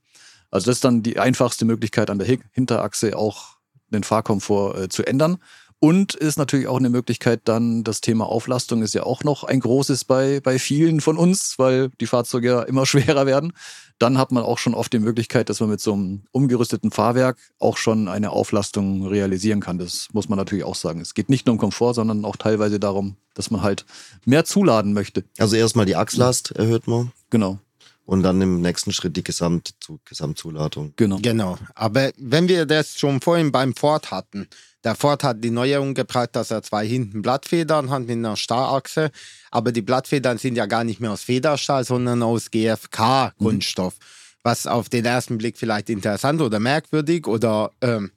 [0.52, 3.56] Also das ist dann die einfachste Möglichkeit an der Hinterachse auch
[3.90, 5.38] den Fahrkomfort äh, zu ändern.
[5.80, 9.60] Und ist natürlich auch eine Möglichkeit, dann das Thema Auflastung ist ja auch noch ein
[9.60, 13.54] großes bei, bei vielen von uns, weil die Fahrzeuge ja immer schwerer werden.
[14.00, 17.38] Dann hat man auch schon oft die Möglichkeit, dass man mit so einem umgerüsteten Fahrwerk
[17.60, 19.78] auch schon eine Auflastung realisieren kann.
[19.78, 21.00] Das muss man natürlich auch sagen.
[21.02, 23.86] Es geht nicht nur um Komfort, sondern auch teilweise darum, dass man halt
[24.26, 25.24] mehr zuladen möchte.
[25.38, 27.12] Also erstmal die Achslast erhöht man.
[27.30, 27.60] Genau
[28.06, 30.94] und dann im nächsten Schritt die Gesamt Gesamtzuladung.
[30.96, 31.18] Genau.
[31.22, 31.58] Genau.
[31.74, 34.48] Aber wenn wir das schon vorhin beim Ford hatten,
[34.84, 39.10] der Ford hat die Neuerung gebracht, dass er zwei hinten Blattfedern hat mit einer Starrachse.
[39.50, 43.96] Aber die Blattfedern sind ja gar nicht mehr aus Federstahl, sondern aus GFK-Kunststoff.
[43.96, 44.06] Mhm.
[44.44, 48.12] Was auf den ersten Blick vielleicht interessant oder merkwürdig oder ähm,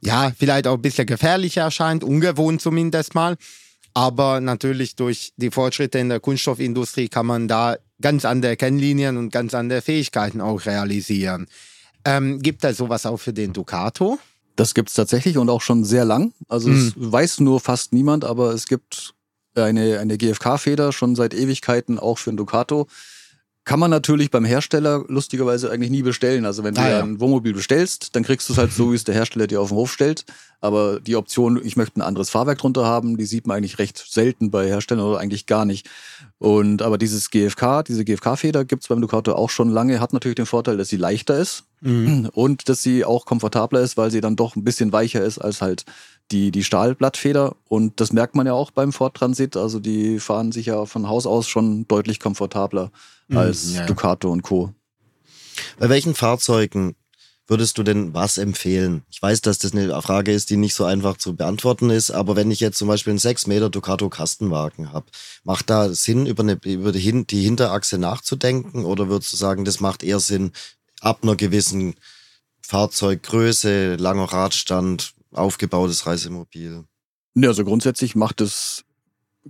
[0.00, 3.36] ja, vielleicht auch ein bisschen gefährlich erscheint, ungewohnt zumindest mal.
[3.92, 9.30] Aber natürlich durch die Fortschritte in der Kunststoffindustrie kann man da ganz andere Kennlinien und
[9.30, 11.46] ganz andere Fähigkeiten auch realisieren.
[12.04, 14.18] Ähm, gibt es sowas auch für den Ducato?
[14.56, 16.32] Das gibt es tatsächlich und auch schon sehr lang.
[16.48, 16.76] Also mhm.
[16.76, 19.14] es weiß nur fast niemand, aber es gibt
[19.54, 22.86] eine, eine GFK-Feder schon seit Ewigkeiten auch für ein Ducato.
[23.68, 26.46] Kann man natürlich beim Hersteller lustigerweise eigentlich nie bestellen.
[26.46, 27.02] Also wenn du ah, ja.
[27.02, 29.68] ein Wohnmobil bestellst, dann kriegst du es halt so, wie es der Hersteller dir auf
[29.68, 30.24] den Hof stellt.
[30.62, 33.98] Aber die Option, ich möchte ein anderes Fahrwerk drunter haben, die sieht man eigentlich recht
[33.98, 35.86] selten bei Herstellern oder eigentlich gar nicht.
[36.38, 40.36] Und aber dieses GFK, diese GFK-Feder gibt es beim Ducato auch schon lange, hat natürlich
[40.36, 42.30] den Vorteil, dass sie leichter ist mhm.
[42.32, 45.60] und dass sie auch komfortabler ist, weil sie dann doch ein bisschen weicher ist als
[45.60, 45.84] halt
[46.30, 47.56] die, die Stahlblattfeder.
[47.68, 49.56] Und das merkt man ja auch beim Ford Transit.
[49.56, 52.90] Also die fahren sich ja von Haus aus schon deutlich komfortabler
[53.28, 53.86] mhm, als ja.
[53.86, 54.72] Ducato und Co.
[55.78, 56.94] Bei welchen Fahrzeugen
[57.48, 59.02] würdest du denn was empfehlen?
[59.10, 62.36] Ich weiß, dass das eine Frage ist, die nicht so einfach zu beantworten ist, aber
[62.36, 65.06] wenn ich jetzt zum Beispiel einen 6 Meter Ducato Kastenwagen habe,
[65.44, 69.80] macht da Sinn, über, eine, über die, die Hinterachse nachzudenken oder würdest du sagen, das
[69.80, 70.52] macht eher Sinn,
[71.00, 71.94] ab einer gewissen
[72.60, 76.84] Fahrzeuggröße, langer Radstand, aufgebautes Reisemobil?
[77.34, 78.84] Ja, also grundsätzlich macht es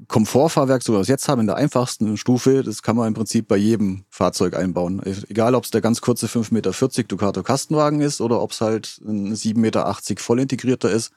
[0.06, 3.14] Komfortfahrwerk, so wie wir es jetzt haben, in der einfachsten Stufe, das kann man im
[3.14, 5.02] Prinzip bei jedem Fahrzeug einbauen.
[5.28, 9.00] Egal, ob es der ganz kurze 5,40 Meter Ducato Kastenwagen ist oder ob es halt
[9.04, 11.10] ein 7,80 Meter voll integrierter ist.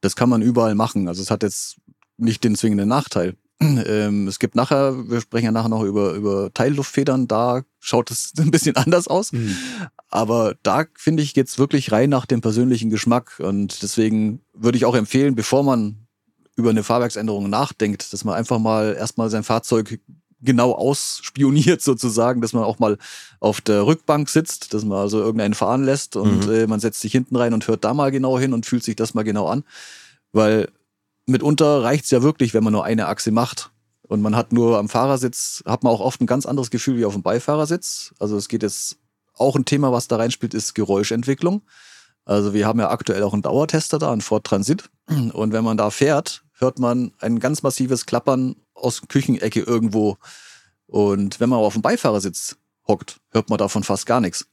[0.00, 1.08] Das kann man überall machen.
[1.08, 1.76] Also es hat jetzt
[2.18, 3.36] nicht den zwingenden Nachteil.
[3.60, 8.32] Ähm, es gibt nachher, wir sprechen ja nachher noch über, über Teilluftfedern, da schaut es
[8.38, 9.32] ein bisschen anders aus.
[9.32, 9.56] Mhm.
[10.08, 13.40] Aber da finde ich jetzt wirklich rein nach dem persönlichen Geschmack.
[13.40, 16.06] Und deswegen würde ich auch empfehlen, bevor man
[16.56, 20.00] über eine Fahrwerksänderung nachdenkt, dass man einfach mal erstmal sein Fahrzeug
[20.40, 22.98] genau ausspioniert sozusagen, dass man auch mal
[23.40, 26.52] auf der Rückbank sitzt, dass man also irgendeinen fahren lässt und mhm.
[26.52, 28.96] äh, man setzt sich hinten rein und hört da mal genau hin und fühlt sich
[28.96, 29.64] das mal genau an.
[30.32, 30.68] Weil
[31.26, 33.70] mitunter reicht's ja wirklich, wenn man nur eine Achse macht.
[34.02, 37.04] Und man hat nur am Fahrersitz, hat man auch oft ein ganz anderes Gefühl wie
[37.04, 38.14] auf dem Beifahrersitz.
[38.20, 38.98] Also es geht jetzt
[39.34, 41.62] auch ein Thema, was da reinspielt, ist Geräuschentwicklung.
[42.24, 44.88] Also wir haben ja aktuell auch einen Dauertester da, einen Ford Transit.
[45.32, 50.18] Und wenn man da fährt, hört man ein ganz massives Klappern aus Küchenecke irgendwo.
[50.86, 54.46] Und wenn man auf dem Beifahrersitz hockt, hört man davon fast gar nichts.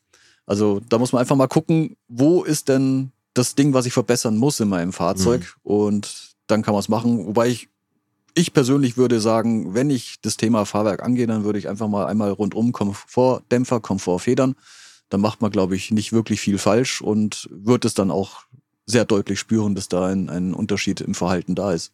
[0.45, 4.37] Also da muss man einfach mal gucken, wo ist denn das Ding, was ich verbessern
[4.37, 5.41] muss in meinem Fahrzeug.
[5.41, 5.71] Mhm.
[5.71, 7.25] Und dann kann man es machen.
[7.25, 7.69] Wobei ich,
[8.33, 12.05] ich persönlich würde sagen, wenn ich das Thema Fahrwerk angehe, dann würde ich einfach mal
[12.05, 14.55] einmal rundum Komfortdämpfer, Komfortfedern.
[15.09, 18.43] Dann macht man, glaube ich, nicht wirklich viel falsch und wird es dann auch
[18.85, 21.93] sehr deutlich spüren, dass da ein, ein Unterschied im Verhalten da ist.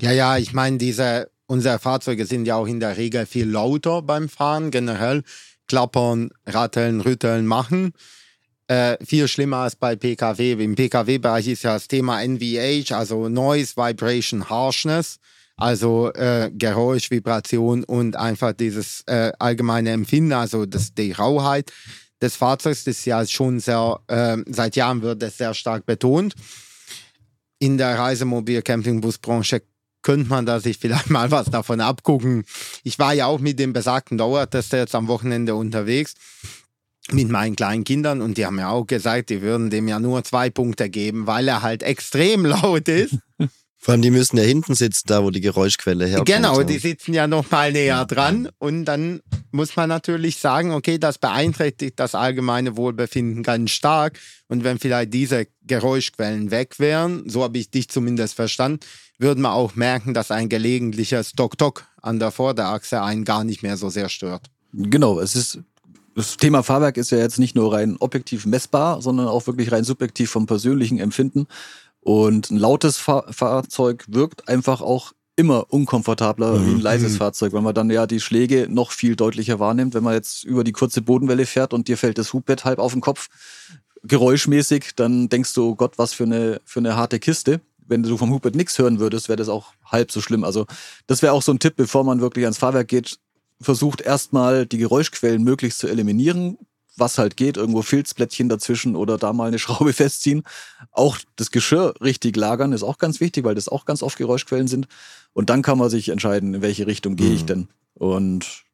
[0.00, 4.02] Ja, ja, ich meine, diese, unsere Fahrzeuge sind ja auch in der Regel viel lauter
[4.02, 5.22] beim Fahren, generell.
[5.68, 7.92] Klappern, ratteln, rütteln, machen.
[8.72, 10.52] Äh, viel schlimmer als bei PKW.
[10.52, 15.18] Im PKW-Bereich ist ja das Thema NVH, also Noise, Vibration, Harshness,
[15.58, 21.70] also äh, Geräusch, Vibration und einfach dieses äh, allgemeine Empfinden, also das, die Rauheit
[22.22, 26.34] des Fahrzeugs, das ja schon sehr, äh, seit Jahren wird das sehr stark betont.
[27.58, 29.64] In der Reisemobil-Campingbusbranche
[30.00, 32.46] könnte man da sich vielleicht mal was davon abgucken.
[32.84, 36.14] Ich war ja auch mit dem besagten Dauertester jetzt am Wochenende unterwegs
[37.10, 40.22] mit meinen kleinen Kindern und die haben ja auch gesagt, die würden dem ja nur
[40.24, 43.16] zwei Punkte geben, weil er halt extrem laut ist.
[43.76, 46.28] Vor allem, die müssen ja hinten sitzen, da wo die Geräuschquelle herkommt.
[46.28, 50.98] Genau, die sitzen ja noch mal näher dran und dann muss man natürlich sagen, okay,
[50.98, 57.42] das beeinträchtigt das allgemeine Wohlbefinden ganz stark und wenn vielleicht diese Geräuschquellen weg wären, so
[57.42, 58.78] habe ich dich zumindest verstanden,
[59.18, 63.76] würden wir auch merken, dass ein gelegentliches Tok-Tok an der Vorderachse einen gar nicht mehr
[63.76, 64.46] so sehr stört.
[64.72, 65.58] Genau, es ist
[66.14, 69.84] das Thema Fahrwerk ist ja jetzt nicht nur rein objektiv messbar, sondern auch wirklich rein
[69.84, 71.46] subjektiv vom persönlichen Empfinden.
[72.00, 76.66] Und ein lautes Fahr Fahrzeug wirkt einfach auch immer unkomfortabler Mhm.
[76.66, 79.94] wie ein leises Fahrzeug, weil man dann ja die Schläge noch viel deutlicher wahrnimmt.
[79.94, 82.92] Wenn man jetzt über die kurze Bodenwelle fährt und dir fällt das Hubbett halb auf
[82.92, 83.28] den Kopf,
[84.02, 87.60] geräuschmäßig, dann denkst du, oh Gott, was für eine, für eine harte Kiste.
[87.86, 90.44] Wenn du vom Hubbett nichts hören würdest, wäre das auch halb so schlimm.
[90.44, 90.66] Also
[91.06, 93.18] das wäre auch so ein Tipp, bevor man wirklich ans Fahrwerk geht,
[93.62, 96.58] versucht erstmal die Geräuschquellen möglichst zu eliminieren,
[96.96, 100.42] was halt geht, irgendwo Filzblättchen dazwischen oder da mal eine Schraube festziehen.
[100.90, 104.68] Auch das Geschirr richtig lagern ist auch ganz wichtig, weil das auch ganz oft Geräuschquellen
[104.68, 104.88] sind.
[105.32, 107.46] Und dann kann man sich entscheiden, in welche Richtung gehe ich Mhm.
[107.46, 107.68] denn.
[107.94, 108.64] Und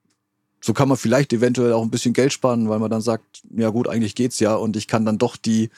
[0.61, 3.69] so kann man vielleicht eventuell auch ein bisschen Geld sparen, weil man dann sagt, ja
[3.71, 5.71] gut, eigentlich geht's ja und ich kann dann doch die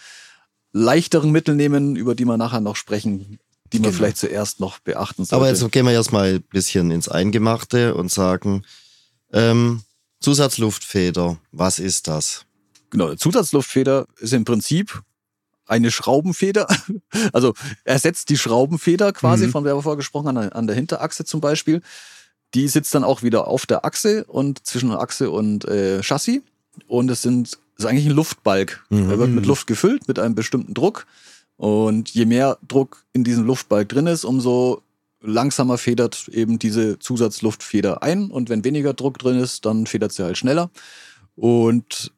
[0.72, 3.38] leichteren Mittel nehmen, über die wir nachher noch sprechen,
[3.72, 3.96] die man Genau.
[3.98, 5.36] vielleicht zuerst noch beachten sollte.
[5.36, 8.62] Aber jetzt gehen wir erstmal ein bisschen ins Eingemachte und sagen,
[9.32, 9.82] ähm,
[10.20, 12.44] Zusatzluftfeder, was ist das?
[12.90, 15.02] Genau, eine Zusatzluftfeder ist im Prinzip
[15.66, 16.66] eine Schraubenfeder.
[17.32, 19.50] Also ersetzt die Schraubenfeder quasi, Mhm.
[19.52, 21.82] von der wir vorher gesprochen haben, an der, an der Hinterachse zum Beispiel.
[22.54, 26.42] Die sitzt dann auch wieder auf der Achse und zwischen Achse und äh, Chassis.
[26.88, 28.84] Und es sind, ist eigentlich ein Luftbalg.
[28.90, 29.10] Mhm.
[29.10, 31.06] Er wird mit Luft gefüllt, mit einem bestimmten Druck.
[31.56, 34.82] Und je mehr Druck in diesem Luftbalg drin ist, umso
[35.22, 38.30] langsamer federt eben diese Zusatzluftfeder ein.
[38.30, 40.70] Und wenn weniger Druck drin ist, dann federt sie halt schneller.
[41.36, 42.12] Und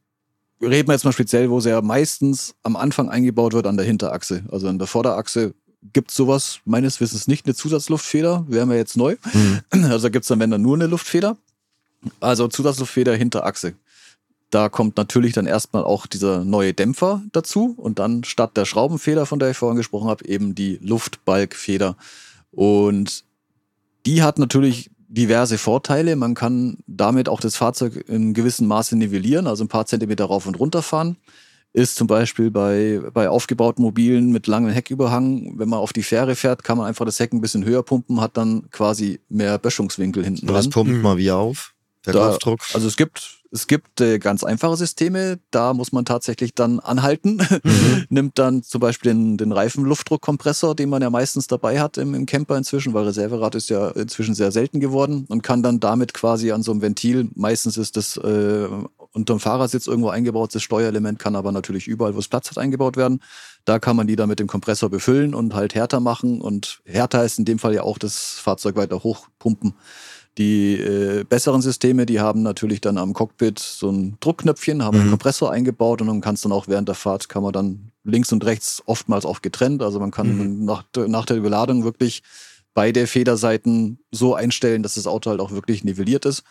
[0.60, 3.86] reden wir jetzt mal speziell, wo sie ja meistens am Anfang eingebaut wird an der
[3.86, 4.44] Hinterachse.
[4.50, 5.54] Also an der Vorderachse
[5.92, 9.16] gibt sowas meines Wissens nicht, eine Zusatzluftfeder, wären wir jetzt neu.
[9.70, 11.36] Also gibt's dann, wenn dann nur eine Luftfeder.
[12.20, 13.74] Also Zusatzluftfeder Hinterachse.
[14.50, 19.24] Da kommt natürlich dann erstmal auch dieser neue Dämpfer dazu und dann statt der Schraubenfeder,
[19.24, 21.96] von der ich vorhin gesprochen habe, eben die Luftbalgfeder.
[22.52, 23.24] Und
[24.06, 26.16] die hat natürlich diverse Vorteile.
[26.16, 30.46] Man kann damit auch das Fahrzeug in gewissem Maße nivellieren, also ein paar Zentimeter rauf
[30.46, 31.16] und runter fahren.
[31.74, 36.34] Ist zum Beispiel bei, bei aufgebauten Mobilen mit langem Hecküberhang, wenn man auf die Fähre
[36.34, 40.22] fährt, kann man einfach das Heck ein bisschen höher pumpen, hat dann quasi mehr Böschungswinkel
[40.22, 40.70] hinten Das dran.
[40.86, 41.72] pumpt man wie auf?
[42.04, 42.60] Der Da- Kopfdruck?
[42.74, 47.46] Also es gibt, es gibt äh, ganz einfache Systeme, da muss man tatsächlich dann anhalten,
[48.08, 52.24] nimmt dann zum Beispiel den, den Reifenluftdruckkompressor, den man ja meistens dabei hat im, im
[52.24, 56.50] Camper inzwischen, weil Reserverad ist ja inzwischen sehr selten geworden und kann dann damit quasi
[56.50, 58.68] an so einem Ventil, meistens ist das äh,
[59.12, 62.96] unterm Fahrersitz irgendwo eingebaut, das Steuerelement kann aber natürlich überall, wo es Platz hat, eingebaut
[62.96, 63.20] werden.
[63.66, 67.22] Da kann man die dann mit dem Kompressor befüllen und halt härter machen und härter
[67.22, 69.74] ist in dem Fall ja auch das Fahrzeug weiter hochpumpen.
[70.38, 75.06] Die äh, besseren Systeme, die haben natürlich dann am Cockpit so ein Druckknöpfchen, haben einen
[75.08, 75.10] Mhm.
[75.10, 78.44] Kompressor eingebaut und dann kannst dann auch während der Fahrt kann man dann links und
[78.44, 79.82] rechts oftmals auch getrennt.
[79.82, 82.22] Also man kann nach, nach der Überladung wirklich
[82.74, 86.42] beide Federseiten so einstellen, dass das Auto halt auch wirklich nivelliert ist.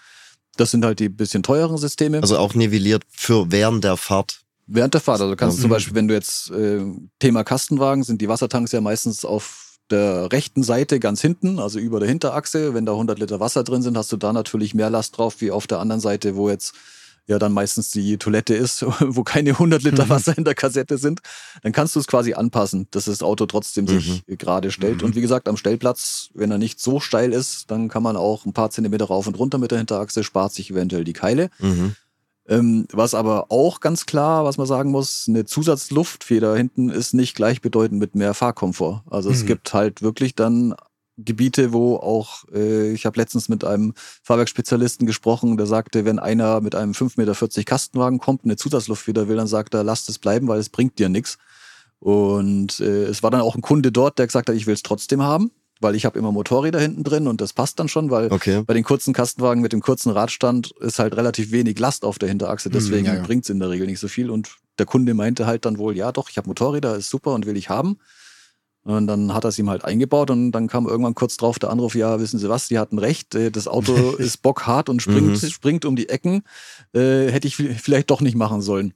[0.57, 2.19] Das sind halt die bisschen teureren Systeme.
[2.21, 4.41] Also auch nivelliert für während der Fahrt.
[4.67, 5.63] Während der Fahrt, also kannst du Ja.
[5.63, 6.81] zum Beispiel, wenn du jetzt äh,
[7.19, 11.99] Thema Kastenwagen, sind die Wassertanks ja meistens auf der rechten Seite ganz hinten, also über
[11.99, 12.73] der Hinterachse.
[12.73, 15.51] Wenn da 100 Liter Wasser drin sind, hast du da natürlich mehr Last drauf, wie
[15.51, 16.73] auf der anderen Seite, wo jetzt
[17.27, 21.21] ja dann meistens die Toilette ist, wo keine 100 Liter Wasser in der Kassette sind.
[21.63, 25.03] Dann kannst du es quasi anpassen, dass das Auto trotzdem sich gerade stellt.
[25.03, 28.45] Und wie gesagt, am Stellplatz, wenn er nicht so steil ist, dann kann man auch
[28.45, 31.49] ein paar Zentimeter rauf und runter mit der Hinterachse, spart sich eventuell die Keile.
[31.59, 31.95] Mhm.
[32.47, 37.35] Ähm, was aber auch ganz klar, was man sagen muss, eine Zusatzluftfeder hinten ist nicht
[37.35, 39.03] gleichbedeutend mit mehr Fahrkomfort.
[39.09, 39.47] Also es Mhm.
[39.47, 40.75] gibt halt wirklich dann
[41.17, 46.61] Gebiete, wo auch, äh, ich habe letztens mit einem Fahrwerksspezialisten gesprochen, der sagte, wenn einer
[46.61, 50.47] mit einem 5,40 Meter Kastenwagen kommt, eine Zusatzluftfeder will, dann sagt er, lasst es bleiben,
[50.47, 51.37] weil es bringt dir nichts.
[51.99, 54.81] Und äh, es war dann auch ein Kunde dort, der gesagt hat, ich will es
[54.81, 58.31] trotzdem haben, weil ich habe immer Motorräder hinten drin und das passt dann schon, weil
[58.31, 58.63] Okay.
[58.65, 62.29] bei den kurzen Kastenwagen mit dem kurzen Radstand ist halt relativ wenig Last auf der
[62.29, 63.21] Hinterachse, deswegen ja, ja.
[63.23, 64.29] bringt's in der Regel nicht so viel.
[64.29, 67.45] Und der Kunde meinte halt dann wohl, ja doch, ich habe Motorräder, ist super und
[67.45, 67.97] will ich haben.
[68.83, 71.69] Und dann hat er es ihm halt eingebaut und dann kam irgendwann kurz drauf der
[71.69, 75.41] Anruf, ja, wissen Sie was, die hatten recht, äh, das Auto ist bockhart und springt,
[75.43, 75.49] Mhm.
[75.49, 76.41] springt um die Ecken,
[76.93, 78.93] äh, hätte ich vi- vielleicht doch nicht machen sollen.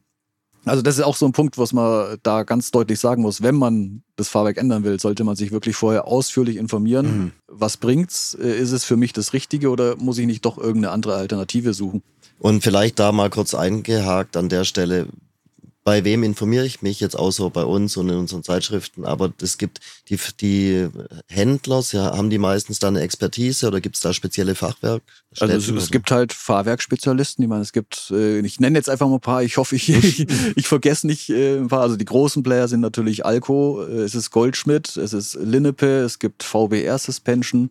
[0.65, 3.41] Also das ist auch so ein Punkt, was man da ganz deutlich sagen muss.
[3.41, 7.17] Wenn man das Fahrwerk ändern will, sollte man sich wirklich vorher ausführlich informieren.
[7.17, 7.31] Mhm.
[7.47, 8.35] Was bringt's?
[8.35, 11.73] Äh, Ist es für mich das Richtige oder muss ich nicht doch irgendeine andere Alternative
[11.73, 12.01] suchen?
[12.39, 15.07] Und vielleicht da mal kurz eingehakt an der Stelle.
[15.85, 19.59] Bei wem informiere ich mich jetzt außer bei uns und in unseren Zeitschriften, aber es
[19.59, 20.89] gibt die, die
[21.29, 25.03] Händler, ja, haben die meistens da eine Expertise oder gibt es da spezielle Fachwerk?
[25.39, 29.07] Also es, es, gibt halt Fahrwerkspezialisten, ich meine, es gibt, äh, ich nenne jetzt einfach
[29.07, 32.05] mal ein paar, ich hoffe, ich, ich, ich vergesse nicht äh, ein paar, also die
[32.05, 36.97] großen Player sind natürlich Alco, äh, es ist Goldschmidt, es ist Linnepe, es gibt VBR
[36.97, 37.69] Suspension,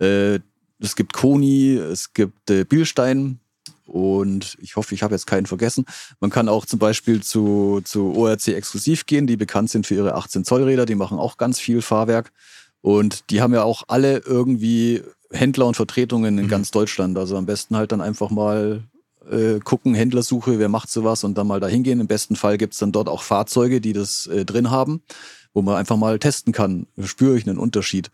[0.00, 0.40] äh,
[0.80, 3.38] es gibt Koni, es gibt äh, Bielstein,
[3.86, 5.84] und ich hoffe, ich habe jetzt keinen vergessen.
[6.20, 10.14] Man kann auch zum Beispiel zu, zu ORC exklusiv gehen, die bekannt sind für ihre
[10.14, 10.86] 18 Zoll Räder.
[10.86, 12.32] Die machen auch ganz viel Fahrwerk.
[12.80, 16.50] Und die haben ja auch alle irgendwie Händler und Vertretungen in mhm.
[16.50, 17.18] ganz Deutschland.
[17.18, 18.84] Also am besten halt dann einfach mal
[19.30, 22.00] äh, gucken, Händlersuche, wer macht sowas und dann mal da hingehen.
[22.00, 25.02] Im besten Fall gibt es dann dort auch Fahrzeuge, die das äh, drin haben,
[25.52, 26.86] wo man einfach mal testen kann.
[27.02, 28.10] Spüre ich einen Unterschied.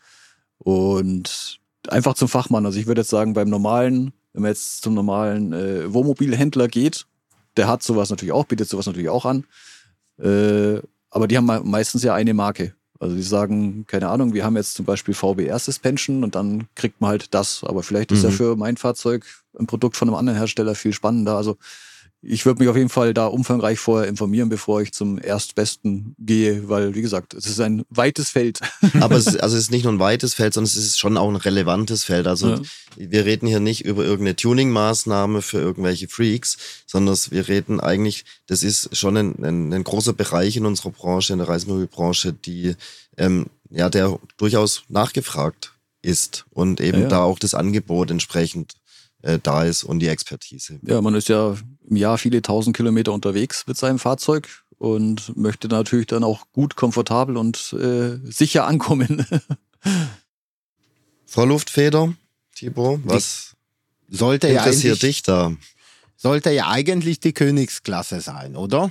[0.59, 2.67] Und einfach zum Fachmann.
[2.67, 7.07] Also ich würde jetzt sagen, beim normalen wenn man jetzt zum normalen äh, Wohnmobilhändler geht,
[7.57, 9.45] der hat sowas natürlich auch, bietet sowas natürlich auch an.
[10.19, 12.75] Äh, aber die haben meistens ja eine Marke.
[13.01, 17.01] Also die sagen, keine Ahnung, wir haben jetzt zum Beispiel VBR Suspension und dann kriegt
[17.01, 17.65] man halt das.
[17.65, 18.35] Aber vielleicht ist ja mhm.
[18.35, 19.25] für mein Fahrzeug
[19.59, 21.37] ein Produkt von einem anderen Hersteller viel spannender.
[21.37, 21.57] Also
[22.23, 26.69] ich würde mich auf jeden Fall da umfangreich vorher informieren, bevor ich zum Erstbesten gehe,
[26.69, 28.61] weil, wie gesagt, es ist ein weites Feld.
[29.01, 31.17] Aber es ist, also es ist nicht nur ein weites Feld, sondern es ist schon
[31.17, 32.27] auch ein relevantes Feld.
[32.27, 32.61] Also ja.
[32.97, 38.63] wir reden hier nicht über irgendeine Tuning-Maßnahme für irgendwelche Freaks, sondern wir reden eigentlich, das
[38.63, 42.77] ist schon ein, ein, ein großer Bereich in unserer Branche, in der Reisemobilbranche, die,
[43.17, 47.09] ähm, ja, der durchaus nachgefragt ist und eben ja, ja.
[47.09, 48.75] da auch das Angebot entsprechend
[49.23, 50.79] äh, da ist und die Expertise.
[50.83, 51.57] Ja, man ist ja
[51.89, 56.75] im Jahr viele tausend Kilometer unterwegs mit seinem Fahrzeug und möchte natürlich dann auch gut,
[56.77, 59.27] komfortabel und äh, sicher ankommen.
[61.27, 62.15] Vorluftfeder,
[62.55, 63.57] Thibaut, was
[64.09, 65.53] sollte interessiert ja dich da?
[66.17, 68.91] Sollte ja eigentlich die Königsklasse sein, oder?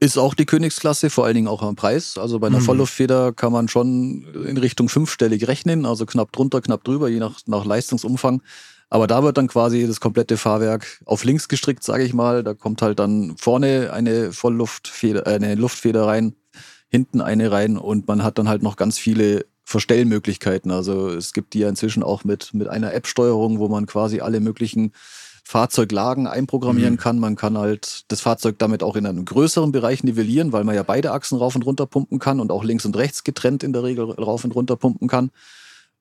[0.00, 2.18] Ist auch die Königsklasse, vor allen Dingen auch am Preis.
[2.18, 2.64] Also bei einer mhm.
[2.64, 7.40] Vollluftfeder kann man schon in Richtung fünfstellig rechnen, also knapp drunter, knapp drüber, je nach,
[7.46, 8.42] nach Leistungsumfang.
[8.92, 12.44] Aber da wird dann quasi das komplette Fahrwerk auf links gestrickt, sage ich mal.
[12.44, 16.34] Da kommt halt dann vorne eine Vollluftfeder, eine Luftfeder rein,
[16.90, 20.70] hinten eine rein und man hat dann halt noch ganz viele Verstellmöglichkeiten.
[20.70, 24.40] Also es gibt die ja inzwischen auch mit, mit einer App-Steuerung, wo man quasi alle
[24.40, 24.92] möglichen
[25.42, 26.98] Fahrzeuglagen einprogrammieren mhm.
[26.98, 27.18] kann.
[27.18, 30.82] Man kann halt das Fahrzeug damit auch in einem größeren Bereich nivellieren, weil man ja
[30.82, 33.84] beide Achsen rauf und runter pumpen kann und auch links und rechts getrennt in der
[33.84, 35.30] Regel rauf und runter pumpen kann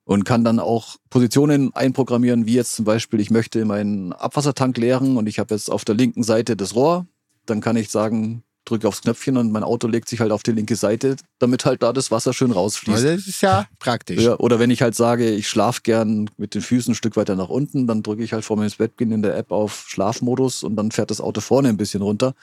[0.04, 5.18] und kann dann auch Positionen einprogrammieren, wie jetzt zum Beispiel, ich möchte meinen Abwassertank leeren
[5.18, 7.06] und ich habe jetzt auf der linken Seite das Rohr.
[7.46, 10.52] Dann kann ich sagen, drücke aufs Knöpfchen und mein Auto legt sich halt auf die
[10.52, 13.04] linke Seite, damit halt da das Wasser schön rausfließt.
[13.04, 14.22] Das ist ja praktisch.
[14.22, 17.36] Ja, oder wenn ich halt sage, ich schlafe gern mit den Füßen ein Stück weiter
[17.36, 20.76] nach unten, dann drücke ich halt vor meinem Bettgehen in der App auf Schlafmodus und
[20.76, 22.34] dann fährt das Auto vorne ein bisschen runter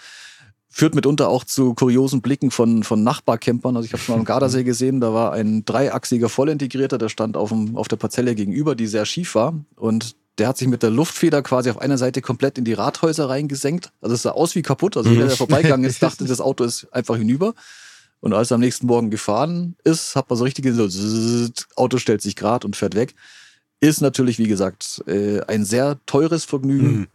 [0.68, 3.76] führt mitunter auch zu kuriosen Blicken von, von Nachbarcampern.
[3.76, 7.36] Also ich habe es mal am Gardasee gesehen, da war ein dreiachsiger Vollintegrierter, der stand
[7.36, 9.54] auf, dem, auf der Parzelle gegenüber, die sehr schief war.
[9.76, 13.28] Und der hat sich mit der Luftfeder quasi auf einer Seite komplett in die Rathäuser
[13.28, 13.92] reingesenkt.
[14.00, 14.96] Also es sah aus wie kaputt.
[14.96, 15.38] Also jeder, der mhm.
[15.38, 17.54] vorbeigegangen ist, dachte, das Auto ist einfach hinüber.
[18.20, 22.20] Und als er am nächsten Morgen gefahren ist, hat man so richtig so, Auto stellt
[22.22, 23.14] sich grad und fährt weg.
[23.80, 27.08] Ist natürlich, wie gesagt, äh, ein sehr teures Vergnügen.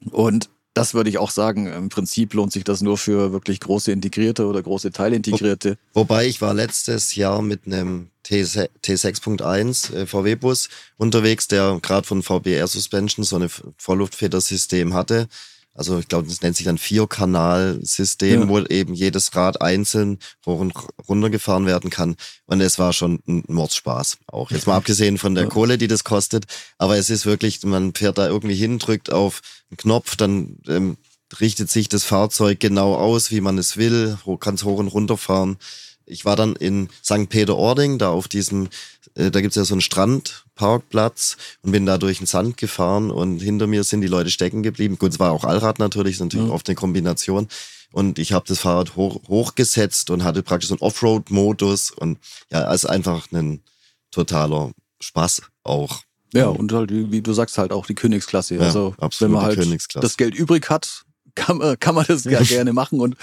[0.00, 0.08] Mhm.
[0.10, 1.66] Und das würde ich auch sagen.
[1.66, 5.76] Im Prinzip lohnt sich das nur für wirklich große Integrierte oder große Teilintegrierte.
[5.92, 12.22] Wo, wobei ich war letztes Jahr mit einem T6.1 äh, VW-Bus unterwegs, der gerade von
[12.22, 15.28] VBR Suspension so eine Vollluftfedersystem hatte.
[15.74, 18.48] Also ich glaube, das nennt sich ein Vierkanal-System, ja.
[18.48, 20.74] wo eben jedes Rad einzeln hoch und
[21.08, 22.16] runter gefahren werden kann.
[22.46, 24.50] Und es war schon ein Mordspaß auch.
[24.50, 25.50] Jetzt mal abgesehen von der ja.
[25.50, 26.44] Kohle, die das kostet.
[26.76, 30.98] Aber es ist wirklich, man fährt da irgendwie hin, drückt auf einen Knopf, dann ähm,
[31.40, 35.16] richtet sich das Fahrzeug genau aus, wie man es will, kann es hoch und runter
[35.16, 35.56] fahren.
[36.04, 37.28] Ich war dann in St.
[37.28, 38.68] Peter-Ording, da auf diesem,
[39.14, 43.40] äh, da gibt's ja so einen Strandparkplatz und bin da durch den Sand gefahren und
[43.40, 44.98] hinter mir sind die Leute stecken geblieben.
[44.98, 46.52] Gut, es war auch Allrad natürlich, ist natürlich mhm.
[46.52, 47.48] oft eine Kombination.
[47.92, 52.18] Und ich habe das Fahrrad hoch, hochgesetzt und hatte praktisch so einen Offroad-Modus und
[52.50, 53.62] ja, also einfach ein
[54.10, 56.00] totaler Spaß auch.
[56.32, 58.54] Ja, und halt, wie du sagst, halt auch die Königsklasse.
[58.54, 62.72] Ja, also wenn man halt das Geld übrig hat, kann man, kann man das gerne
[62.72, 63.00] machen.
[63.00, 63.16] Und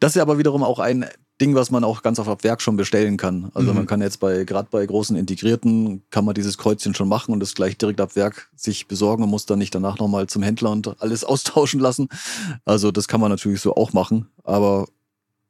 [0.00, 1.06] das ist ja aber wiederum auch ein
[1.40, 3.50] Ding, was man auch ganz auf Werk schon bestellen kann.
[3.52, 3.78] Also mhm.
[3.78, 7.40] man kann jetzt bei, gerade bei großen Integrierten, kann man dieses Kreuzchen schon machen und
[7.40, 10.70] das gleich direkt ab Werk sich besorgen und muss dann nicht danach nochmal zum Händler
[10.70, 12.08] und alles austauschen lassen.
[12.64, 14.28] Also das kann man natürlich so auch machen.
[14.44, 14.88] Aber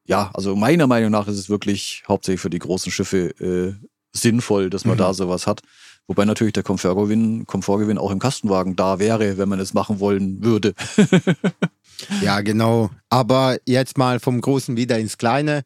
[0.06, 3.74] ja, also meiner Meinung nach ist es wirklich hauptsächlich für die großen Schiffe äh,
[4.12, 5.00] sinnvoll, dass man mhm.
[5.00, 5.62] da sowas hat.
[6.08, 10.42] Wobei natürlich der Komfortgewinn, Komfortgewinn auch im Kastenwagen da wäre, wenn man es machen wollen
[10.44, 10.74] würde.
[12.22, 12.90] ja, genau.
[13.08, 15.62] Aber jetzt mal vom Großen wieder ins Kleine.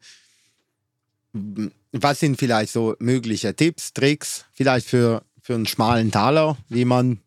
[1.91, 7.19] Was sind vielleicht so mögliche Tipps, Tricks, vielleicht für, für einen schmalen Taler, wie man,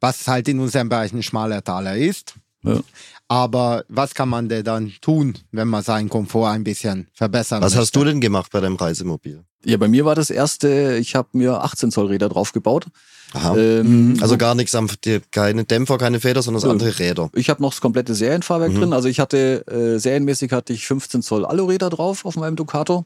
[0.00, 2.34] was halt in unserem Bereich ein schmaler Taler ist?
[2.62, 2.80] Ja.
[3.28, 7.72] Aber was kann man denn dann tun, wenn man seinen Komfort ein bisschen verbessern Was
[7.72, 7.80] möchte?
[7.82, 9.44] hast du denn gemacht bei deinem Reisemobil?
[9.64, 12.86] Ja, bei mir war das erste, ich habe mir 18 Zoll Räder drauf gebaut.
[13.32, 13.56] Aha.
[13.56, 14.88] Ähm, also gar nichts, am,
[15.32, 17.30] keine Dämpfer, keine Feder, sondern das andere Räder.
[17.34, 18.78] Ich habe noch das komplette Serienfahrwerk mhm.
[18.78, 18.92] drin.
[18.92, 23.04] Also ich hatte, äh, serienmäßig hatte ich 15 Zoll Aluräder drauf auf meinem Ducato.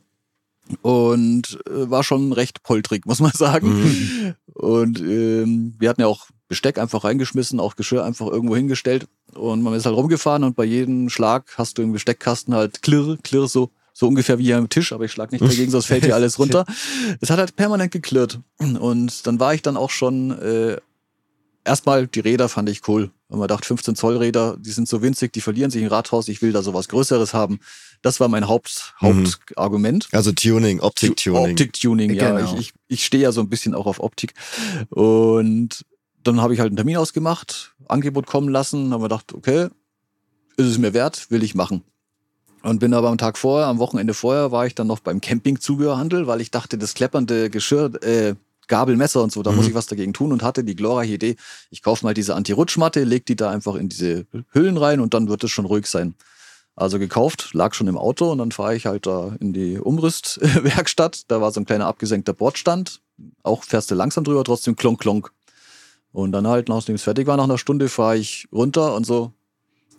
[0.83, 3.69] Und äh, war schon recht poltrig, muss man sagen.
[3.69, 4.35] Mhm.
[4.53, 9.07] Und ähm, wir hatten ja auch Besteck einfach reingeschmissen, auch Geschirr einfach irgendwo hingestellt.
[9.35, 13.19] Und man ist halt rumgefahren und bei jedem Schlag hast du im Besteckkasten halt klirr,
[13.23, 16.05] klirr, so so ungefähr wie hier am Tisch, aber ich schlag nicht dagegen, sonst fällt
[16.05, 16.65] hier alles runter.
[17.21, 18.39] Es hat halt permanent geklirrt.
[18.59, 20.77] Und dann war ich dann auch schon, äh,
[21.65, 23.11] erstmal die Räder fand ich cool.
[23.29, 26.29] Wenn man dachte, 15 Zoll Räder, die sind so winzig, die verlieren sich im Rathaus,
[26.29, 27.59] ich will da sowas Größeres haben.
[28.01, 29.27] Das war mein Haupt, mhm.
[29.27, 30.09] Hauptargument.
[30.13, 31.51] Also Tuning, Optik-Tuning.
[31.51, 32.39] Optik-Tuning, ja.
[32.39, 32.55] Genau.
[32.55, 34.35] Ich, ich, ich stehe ja so ein bisschen auch auf Optik.
[34.91, 35.85] Und
[36.23, 39.71] dann habe ich halt einen Termin ausgemacht, Angebot kommen lassen, habe mir gedacht, okay,
[40.57, 41.83] ist es mir wert, will ich machen.
[42.63, 46.27] Und bin aber am Tag vorher, am Wochenende vorher, war ich dann noch beim Campingzubehörhandel,
[46.27, 48.35] weil ich dachte, das kleppernde Geschirr, äh,
[48.67, 49.57] Gabel, Messer und so, da mhm.
[49.57, 51.37] muss ich was dagegen tun und hatte die glorreiche Idee,
[51.71, 55.29] ich kaufe mal diese Anti-Rutschmatte, leg die da einfach in diese Hüllen rein und dann
[55.29, 56.15] wird es schon ruhig sein.
[56.77, 61.25] Also gekauft, lag schon im Auto und dann fahre ich halt da in die Umrüstwerkstatt.
[61.27, 63.01] Da war so ein kleiner abgesenkter Bordstand.
[63.43, 65.33] Auch fährst du langsam drüber, trotzdem klonk klonk.
[66.13, 69.33] Und dann halt, nachdem es fertig war, nach einer Stunde fahre ich runter und so,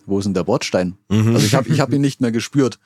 [0.09, 0.97] wo ist denn der Bordstein?
[1.09, 1.35] Mhm.
[1.35, 2.79] Also ich habe ich hab ihn nicht mehr gespürt.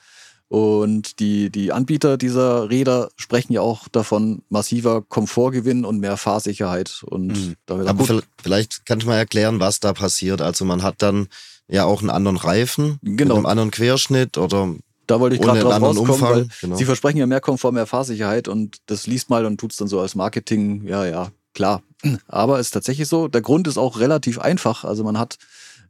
[0.50, 7.04] Und die, die Anbieter dieser Räder sprechen ja auch davon massiver Komfortgewinn und mehr Fahrsicherheit.
[7.08, 7.56] Und mhm.
[7.68, 8.24] Aber gut.
[8.42, 10.42] vielleicht kannst du mal erklären, was da passiert.
[10.42, 11.28] Also man hat dann
[11.68, 13.16] ja auch einen anderen Reifen, genau.
[13.16, 14.76] mit einem anderen Querschnitt oder
[15.08, 16.32] da wollte ich gerade drauf rauskommen, Umfang.
[16.32, 16.76] weil genau.
[16.76, 19.88] sie versprechen ja mehr Komfort, mehr Fahrsicherheit und das liest mal und tut es dann
[19.88, 21.82] so als Marketing, ja, ja, klar.
[22.28, 24.84] Aber es ist tatsächlich so, der Grund ist auch relativ einfach.
[24.84, 25.38] Also man hat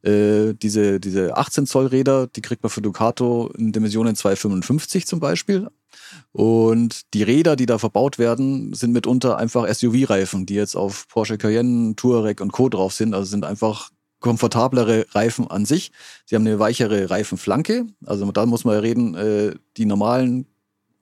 [0.04, 5.20] äh, diese, diese 18 Zoll Räder, die kriegt man für Ducato in Dimensionen 255 zum
[5.20, 5.70] Beispiel.
[6.32, 11.38] Und die Räder, die da verbaut werden, sind mitunter einfach SUV-Reifen, die jetzt auf Porsche
[11.38, 12.70] Cayenne, Touareg und Co.
[12.70, 13.14] drauf sind.
[13.14, 15.92] Also sind einfach komfortablere Reifen an sich.
[16.26, 17.86] Sie haben eine weichere Reifenflanke.
[18.06, 20.48] Also da muss man ja reden, äh, die normalen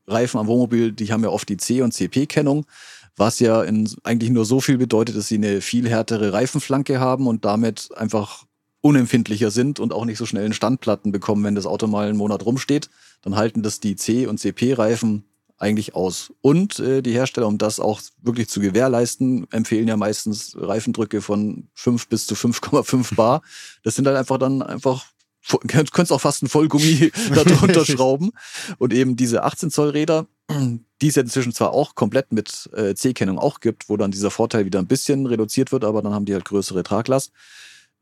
[0.07, 2.65] Reifen am Wohnmobil, die haben ja oft die C- und CP-Kennung,
[3.15, 7.27] was ja in, eigentlich nur so viel bedeutet, dass sie eine viel härtere Reifenflanke haben
[7.27, 8.45] und damit einfach
[8.81, 12.17] unempfindlicher sind und auch nicht so schnell einen Standplatten bekommen, wenn das Auto mal einen
[12.17, 12.89] Monat rumsteht.
[13.21, 15.23] Dann halten das die C- und CP-Reifen
[15.57, 16.33] eigentlich aus.
[16.41, 21.67] Und äh, die Hersteller, um das auch wirklich zu gewährleisten, empfehlen ja meistens Reifendrücke von
[21.75, 23.43] 5 bis zu 5,5 Bar.
[23.83, 25.05] Das sind halt einfach dann einfach
[25.49, 28.31] du könntest auch fast ein Vollgummi darunter schrauben.
[28.77, 30.27] Und eben diese 18 Zoll Räder,
[31.01, 34.31] die es ja inzwischen zwar auch komplett mit äh, C-Kennung auch gibt, wo dann dieser
[34.31, 37.31] Vorteil wieder ein bisschen reduziert wird, aber dann haben die halt größere Traglast.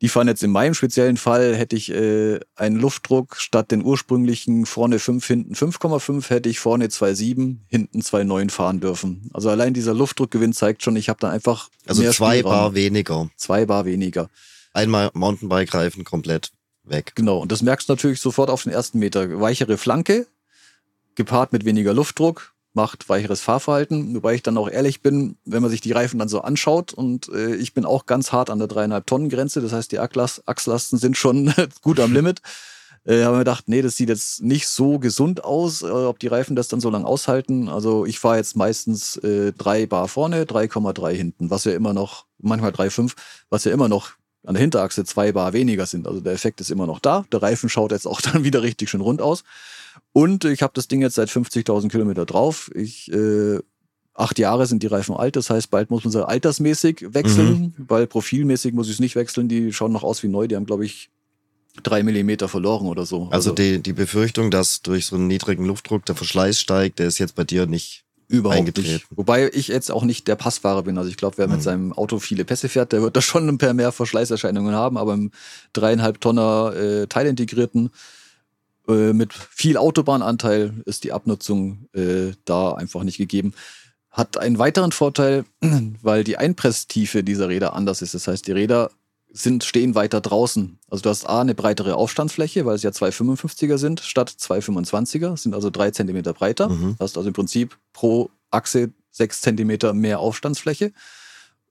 [0.01, 4.65] Die fahren jetzt in meinem speziellen Fall, hätte ich äh, einen Luftdruck statt den ursprünglichen
[4.65, 9.29] vorne 5, hinten 5,5, hätte ich vorne 2,7, hinten 2,9 fahren dürfen.
[9.33, 11.69] Also allein dieser Luftdruckgewinn zeigt schon, ich habe da einfach.
[11.85, 12.51] Also mehr zwei Spielraum.
[12.51, 13.29] Bar weniger.
[13.35, 14.29] Zwei Bar weniger.
[14.73, 16.51] Einmal Mountainbike-Reifen komplett
[16.83, 17.13] weg.
[17.15, 19.41] Genau, und das merkst du natürlich sofort auf den ersten Meter.
[19.41, 20.27] Weichere Flanke,
[21.15, 24.15] gepaart mit weniger Luftdruck, macht weicheres Fahrverhalten.
[24.15, 27.27] Wobei ich dann auch ehrlich bin, wenn man sich die Reifen dann so anschaut und
[27.27, 29.59] äh, ich bin auch ganz hart an der dreieinhalb Tonnen Grenze.
[29.59, 32.41] Das heißt, die Achslasten sind schon gut am Limit.
[33.03, 36.27] Äh, haben wir gedacht, nee, das sieht jetzt nicht so gesund aus, äh, ob die
[36.27, 37.67] Reifen das dann so lange aushalten.
[37.67, 42.27] Also ich fahre jetzt meistens äh, drei Bar vorne, 3,3 hinten, was ja immer noch,
[42.37, 43.13] manchmal 3,5,
[43.49, 44.11] was ja immer noch
[44.45, 46.07] an der Hinterachse zwei Bar weniger sind.
[46.07, 47.25] Also der Effekt ist immer noch da.
[47.33, 49.43] Der Reifen schaut jetzt auch dann wieder richtig schön rund aus.
[50.13, 52.71] Und ich habe das Ding jetzt seit 50.000 Kilometer drauf.
[52.75, 53.59] Ich äh,
[54.13, 57.85] acht Jahre sind die Reifen alt, das heißt, bald muss man sie altersmäßig wechseln, mhm.
[57.87, 59.47] weil profilmäßig muss ich es nicht wechseln.
[59.47, 60.47] Die schauen noch aus wie neu.
[60.47, 61.09] Die haben, glaube ich,
[61.83, 63.23] drei Millimeter verloren oder so.
[63.23, 67.07] Also, also die, die Befürchtung, dass durch so einen niedrigen Luftdruck der Verschleiß steigt, der
[67.07, 68.93] ist jetzt bei dir nicht Überhaupt eingetreten.
[68.93, 69.07] nicht.
[69.09, 70.97] Wobei ich jetzt auch nicht der Passfahrer bin.
[70.97, 71.63] Also ich glaube, wer mit mhm.
[71.63, 74.97] seinem Auto viele Pässe fährt, der wird da schon ein paar mehr Verschleißerscheinungen haben.
[74.97, 75.31] Aber im
[75.73, 77.89] dreieinhalb Tonner äh, Teilintegrierten
[78.89, 83.53] äh, mit viel Autobahnanteil ist die Abnutzung äh, da einfach nicht gegeben.
[84.09, 85.45] Hat einen weiteren Vorteil,
[86.01, 88.13] weil die Einpresstiefe dieser Räder anders ist.
[88.13, 88.91] Das heißt, die Räder
[89.31, 90.79] sind, stehen weiter draußen.
[90.89, 95.53] Also du hast A, eine breitere Aufstandsfläche, weil es ja 255er sind, statt 225er, sind
[95.53, 96.69] also drei Zentimeter breiter.
[96.69, 96.95] Mhm.
[96.97, 100.91] Du hast also im Prinzip pro Achse sechs Zentimeter mehr Aufstandsfläche.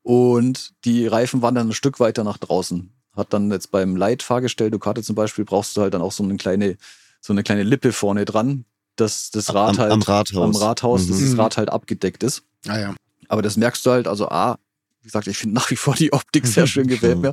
[0.03, 2.93] und die Reifen waren dann ein Stück weiter nach draußen.
[3.15, 6.37] Hat dann jetzt beim Leitfahrgestell Ducati zum Beispiel brauchst du halt dann auch so eine
[6.37, 6.77] kleine,
[7.21, 8.65] so eine kleine Lippe vorne dran,
[8.97, 10.37] dass das Rad Am- halt am Rathaus.
[10.57, 11.31] am Rathaus, dass Mhm.
[11.31, 12.43] das Rad halt abgedeckt ist.
[12.67, 12.95] Ah ja.
[13.29, 14.59] Aber das merkst du halt, also A,
[15.03, 17.33] wie gesagt, ich finde nach wie vor die Optik sehr schön, gefällt mir.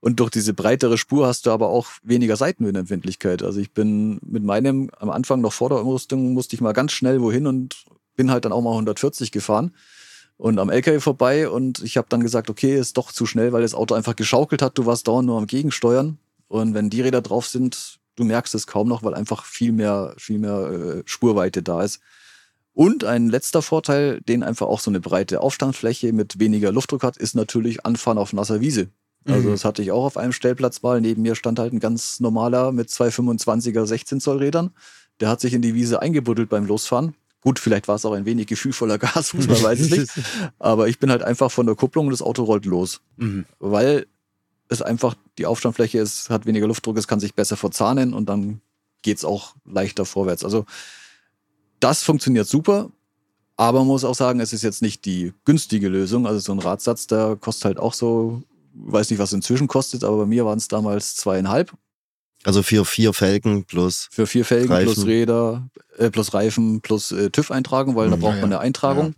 [0.00, 3.42] Und durch diese breitere Spur hast du aber auch weniger Seitenwindempfindlichkeit.
[3.42, 6.92] Also ich bin mit meinem, am Anfang noch vor der Umrüstung, musste ich mal ganz
[6.92, 7.84] schnell wohin und
[8.16, 9.74] bin halt dann auch mal 140 gefahren
[10.36, 13.62] und am LKW vorbei und ich habe dann gesagt, okay, ist doch zu schnell, weil
[13.62, 14.78] das Auto einfach geschaukelt hat.
[14.78, 16.18] Du warst dauernd nur am Gegensteuern
[16.48, 20.14] und wenn die Räder drauf sind, du merkst es kaum noch, weil einfach viel mehr,
[20.18, 22.00] viel mehr äh, Spurweite da ist.
[22.72, 27.16] Und ein letzter Vorteil, den einfach auch so eine breite Aufstandfläche mit weniger Luftdruck hat,
[27.16, 28.88] ist natürlich Anfahren auf nasser Wiese.
[29.26, 29.52] Also Mhm.
[29.52, 31.00] das hatte ich auch auf einem Stellplatz mal.
[31.00, 34.70] Neben mir stand halt ein ganz normaler mit zwei 25er 16 Zoll Rädern.
[35.20, 37.14] Der hat sich in die Wiese eingebuddelt beim Losfahren.
[37.42, 40.10] Gut, vielleicht war es auch ein wenig gefühlvoller Gasfuß, man weiß es nicht.
[40.58, 43.00] Aber ich bin halt einfach von der Kupplung und das Auto rollt los.
[43.16, 43.44] Mhm.
[43.58, 44.06] Weil
[44.70, 48.60] es einfach die Aufstandfläche ist, hat weniger Luftdruck, es kann sich besser verzahnen und dann
[49.02, 50.44] geht's auch leichter vorwärts.
[50.44, 50.64] Also
[51.80, 52.90] das funktioniert super,
[53.56, 56.26] aber man muss auch sagen, es ist jetzt nicht die günstige Lösung.
[56.26, 58.42] Also so ein Radsatz, der kostet halt auch so,
[58.74, 61.72] weiß nicht, was inzwischen kostet, aber bei mir waren es damals zweieinhalb
[62.44, 64.08] Also für vier Felgen plus.
[64.10, 64.92] für vier Felgen Reifen.
[64.94, 65.68] plus Räder,
[65.98, 68.20] äh, plus Reifen, plus äh, TÜV-Eintragung, weil da Mhm.
[68.20, 68.58] braucht Ja, man ja.
[68.58, 69.14] eine Eintragung.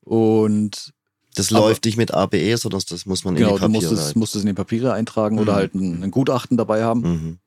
[0.00, 0.92] Und
[1.34, 3.88] Das Aber- läuft nicht mit ABE, sondern das muss man in genau, die du musst
[3.88, 5.56] Papiere es, musst es in die Papiere eintragen oder Mhm.
[5.56, 7.00] halt ein, ein Gutachten dabei haben.
[7.00, 7.38] Mhm.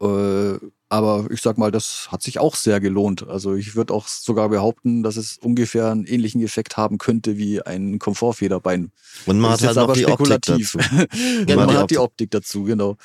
[0.00, 0.58] Äh,
[0.88, 3.26] aber ich sag mal, das hat sich auch sehr gelohnt.
[3.26, 7.60] Also ich würde auch sogar behaupten, dass es ungefähr einen ähnlichen Effekt haben könnte wie
[7.62, 8.92] ein Komfortfederbein.
[9.26, 10.72] Und man Das hat halt noch die Optik spekulativ.
[10.78, 11.06] dazu.
[11.46, 11.98] genau, Man man hat die Optik.
[11.98, 12.96] Optik dazu, genau.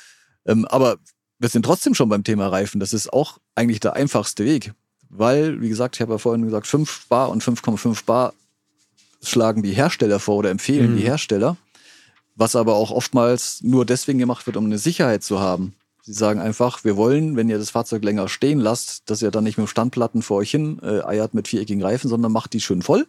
[0.46, 0.98] Ähm, aber
[1.38, 2.78] wir sind trotzdem schon beim Thema Reifen.
[2.78, 4.72] Das ist auch eigentlich der einfachste Weg.
[5.08, 8.32] Weil, wie gesagt, ich habe ja vorhin gesagt, 5 Bar und 5,5 Bar
[9.22, 10.96] schlagen die Hersteller vor oder empfehlen Mhm.
[10.98, 11.56] die Hersteller.
[12.36, 15.74] Was aber auch oftmals nur deswegen gemacht wird, um eine Sicherheit zu haben.
[16.02, 19.44] Sie sagen einfach, wir wollen, wenn ihr das Fahrzeug länger stehen lasst, dass ihr dann
[19.44, 22.80] nicht mit Standplatten vor euch hin äh, eiert mit viereckigen Reifen, sondern macht die schön
[22.80, 23.06] voll.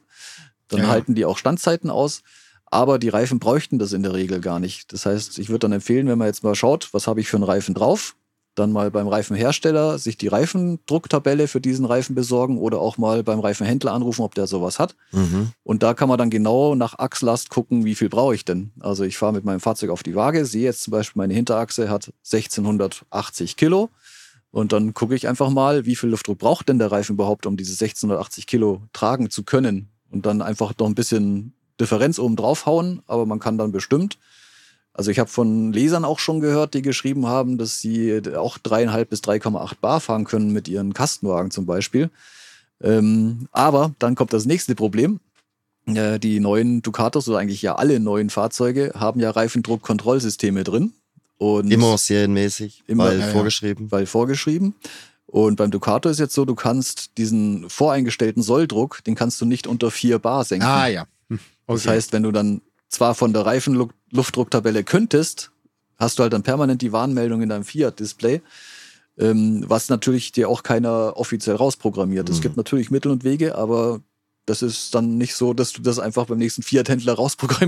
[0.68, 0.88] Dann Ja.
[0.89, 2.22] halten die auch Standzeiten aus.
[2.66, 4.91] Aber die Reifen bräuchten das in der Regel gar nicht.
[4.93, 7.36] Das heißt, ich würde dann empfehlen, wenn man jetzt mal schaut, was habe ich für
[7.38, 8.16] einen Reifen drauf,
[8.62, 13.39] dann mal beim Reifenhersteller sich die Reifendrucktabelle für diesen Reifen besorgen oder auch mal beim
[13.39, 14.95] Reifenhändler anrufen, ob der sowas hat.
[15.12, 15.51] Mhm.
[15.64, 18.72] Und da kann man dann genau nach Achslast gucken, wie viel brauche ich denn.
[18.80, 21.89] Also ich fahre mit meinem Fahrzeug auf die Waage, sehe jetzt zum Beispiel, meine Hinterachse
[21.89, 23.89] hat 1680 Kilo.
[24.51, 27.57] Und dann gucke ich einfach mal, wie viel Luftdruck braucht denn der Reifen überhaupt, um
[27.57, 29.89] diese 1680 Kilo tragen zu können.
[30.12, 34.18] Und dann einfach noch ein bisschen Differenz oben drauf hauen, aber man kann dann bestimmt.
[34.94, 39.10] Also ich habe von Lesern auch schon gehört, die geschrieben haben, dass sie auch dreieinhalb
[39.10, 42.10] bis 3,8 Bar fahren können mit ihren Kastenwagen zum Beispiel.
[42.82, 45.20] Ähm, aber dann kommt das nächste Problem.
[45.86, 50.94] Äh, die neuen Ducatos oder eigentlich ja alle neuen Fahrzeuge haben ja Reifendruckkontrollsysteme drin.
[51.38, 53.92] Und Immer serienmäßig, Immer, weil ja, vorgeschrieben.
[53.92, 54.76] weil vorgeschrieben.
[55.26, 59.66] Und beim Ducato ist jetzt so, du kannst diesen voreingestellten Solldruck, den kannst du nicht
[59.66, 60.68] unter 4 Bar senken.
[60.68, 61.08] Ah ja.
[61.30, 63.46] Hm, Das heißt, wenn du dann zwar von der
[64.12, 65.51] Reifenluftdrucktabelle könntest,
[65.97, 68.41] hast du halt dann permanent die Warnmeldung in deinem Fiat-Display,
[69.18, 72.30] ähm, was natürlich dir auch keiner offiziell rausprogrammiert.
[72.30, 72.41] Es Mhm.
[72.41, 74.01] gibt natürlich Mittel und Wege, aber
[74.47, 77.14] das ist dann nicht so, dass du das einfach beim nächsten Fiat-Händler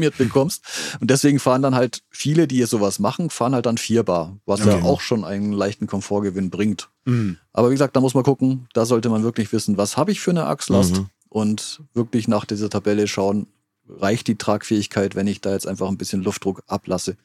[0.01, 0.63] rausprogrammiert bekommst.
[0.99, 4.61] Und deswegen fahren dann halt viele, die sowas machen, fahren halt dann 4 Bar, was
[4.65, 4.83] ja Okay.
[4.83, 6.89] auch schon einen leichten Komfortgewinn bringt.
[7.05, 7.37] Mhm.
[7.53, 10.19] Aber wie gesagt, da muss man gucken, da sollte man wirklich wissen, was habe ich
[10.19, 11.07] für eine Achslast Mhm.
[11.29, 13.47] und wirklich nach dieser Tabelle schauen,
[13.87, 17.17] reicht die Tragfähigkeit, wenn ich da jetzt einfach ein bisschen Luftdruck ablasse.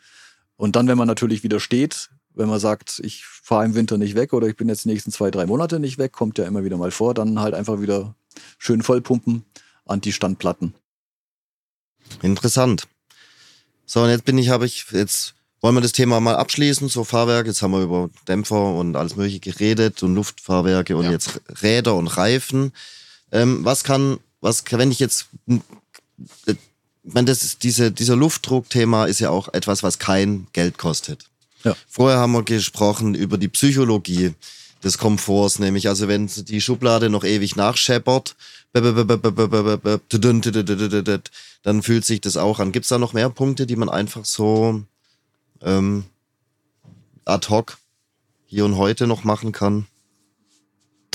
[0.57, 4.15] Und dann, wenn man natürlich wieder steht, wenn man sagt, ich fahre im Winter nicht
[4.15, 6.65] weg oder ich bin jetzt die nächsten zwei, drei Monate nicht weg, kommt ja immer
[6.65, 8.15] wieder mal vor, dann halt einfach wieder
[8.59, 9.45] schön vollpumpen
[9.87, 10.75] an die Standplatten.
[12.23, 12.87] Interessant.
[13.87, 17.05] So, und jetzt bin ich, habe ich, jetzt wollen wir das Thema mal abschließen, so
[17.05, 17.47] Fahrwerk.
[17.47, 21.11] Jetzt haben wir über Dämpfer und alles mögliche geredet und Luftfahrwerke und Ja.
[21.13, 22.73] jetzt Räder und Reifen.
[23.33, 25.27] Ähm, was kann, was kann, wenn ich jetzt,
[26.47, 26.57] ich
[27.15, 31.25] meine, das ist diese, dieser Luftdruckthema ist ja auch etwas, was kein Geld kostet.
[31.65, 31.75] Ja.
[31.89, 34.35] Vorher haben wir gesprochen über die Psychologie
[34.85, 38.37] des Komforts, nämlich also wenn die Schublade noch ewig nachscheppert,
[41.63, 42.73] dann fühlt sich das auch an.
[42.73, 44.83] Gibt es da noch mehr Punkte, die man einfach so
[45.63, 46.05] ähm,
[47.25, 47.79] ad hoc
[48.47, 49.87] hier und heute noch machen kann?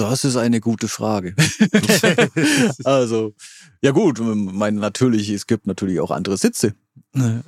[0.10, 1.36] Das ist eine gute Frage.
[2.84, 3.34] also,
[3.82, 6.74] ja gut, mein natürlich, es gibt natürlich auch andere Sitze.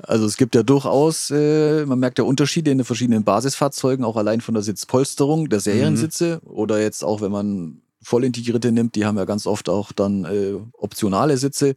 [0.03, 4.15] Also es gibt ja durchaus, äh, man merkt ja Unterschiede in den verschiedenen Basisfahrzeugen, auch
[4.15, 9.05] allein von der Sitzpolsterung der Seriensitze oder jetzt auch, wenn man voll integrierte nimmt, die
[9.05, 11.75] haben ja ganz oft auch dann äh, optionale Sitze.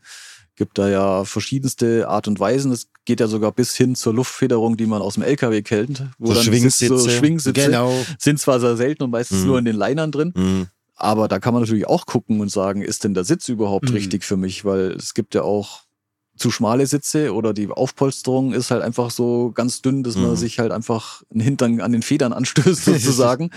[0.59, 2.73] Gibt da ja verschiedenste Art und Weisen.
[2.73, 6.03] Es geht ja sogar bis hin zur Luftfederung, die man aus dem LKW kennt.
[6.19, 6.99] Wo so dann Schwingsitze.
[6.99, 7.93] So Schwingsitze genau.
[8.19, 9.47] sind zwar sehr selten und meistens mhm.
[9.47, 10.33] nur in den Linern drin.
[10.35, 10.67] Mhm.
[10.97, 13.95] Aber da kann man natürlich auch gucken und sagen, ist denn der Sitz überhaupt mhm.
[13.95, 14.65] richtig für mich?
[14.65, 15.83] Weil es gibt ja auch
[16.37, 20.37] zu schmale Sitze oder die Aufpolsterung ist halt einfach so ganz dünn, dass man mhm.
[20.37, 23.51] sich halt einfach einen Hintern an den Federn anstößt sozusagen.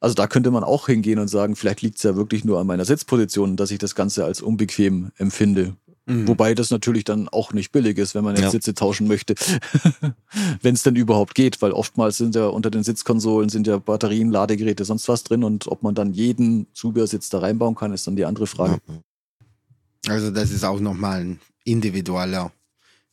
[0.00, 2.66] also da könnte man auch hingehen und sagen, vielleicht liegt es ja wirklich nur an
[2.66, 5.76] meiner Sitzposition, dass ich das Ganze als unbequem empfinde.
[6.08, 6.26] Mhm.
[6.26, 8.50] Wobei das natürlich dann auch nicht billig ist, wenn man jetzt ja.
[8.50, 9.34] Sitze tauschen möchte.
[10.62, 14.30] wenn es denn überhaupt geht, weil oftmals sind ja unter den Sitzkonsolen sind ja Batterien,
[14.30, 18.16] Ladegeräte, sonst was drin und ob man dann jeden Zubehörsitz da reinbauen kann, ist dann
[18.16, 18.78] die andere Frage.
[20.06, 22.52] Also das ist auch nochmal ein individueller,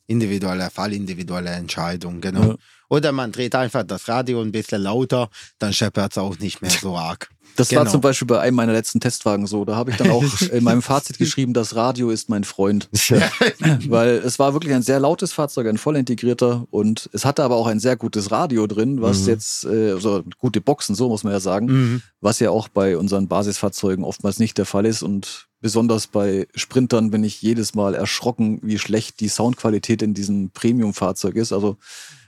[0.08, 2.52] individueller Fall, individuelle Entscheidung, genau.
[2.52, 2.56] Ja.
[2.88, 5.30] Oder man dreht einfach das Radio ein bisschen lauter,
[5.60, 7.30] dann scheppert es auch nicht mehr so arg.
[7.56, 7.82] Das genau.
[7.82, 9.66] war zum Beispiel bei einem meiner letzten Testwagen so.
[9.66, 12.90] Da habe ich dann auch in meinem Fazit geschrieben, das Radio ist mein Freund.
[13.88, 17.56] Weil es war wirklich ein sehr lautes Fahrzeug, ein voll integrierter und es hatte aber
[17.56, 19.28] auch ein sehr gutes Radio drin, was mhm.
[19.28, 22.02] jetzt, äh, also gute Boxen, so muss man ja sagen, mhm.
[22.22, 27.10] was ja auch bei unseren Basisfahrzeugen oftmals nicht der Fall ist und besonders bei Sprintern
[27.10, 31.54] bin ich jedes Mal erschrocken, wie schlecht die Soundqualität in diesem Premium-Fahrzeug ist.
[31.54, 31.78] Also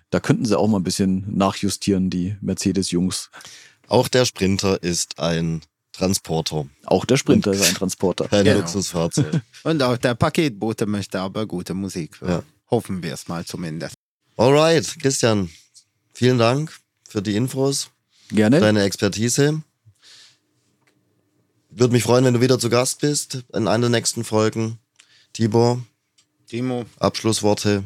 [0.10, 3.30] da könnten sie auch mal ein bisschen nachjustieren, die Mercedes-Jungs.
[3.88, 5.62] Auch der Sprinter ist ein
[5.92, 6.68] Transporter.
[6.86, 8.28] Auch der Sprinter ist ein Transporter.
[8.32, 8.60] Ein genau.
[8.60, 9.42] Luxusfahrzeug.
[9.64, 12.20] Und auch der Paketbote möchte aber gute Musik.
[12.22, 12.44] Ja.
[12.70, 13.96] Hoffen wir es mal zumindest.
[14.36, 15.50] Alright, Christian,
[16.14, 16.78] vielen Dank
[17.10, 17.90] für die Infos.
[18.30, 18.60] Gerne.
[18.60, 19.64] Deine Expertise.
[21.70, 24.80] Würde mich freuen, wenn du wieder zu Gast bist in einer der nächsten Folgen.
[25.34, 25.84] Tibor.
[26.48, 26.86] Timo.
[27.00, 27.84] Abschlussworte.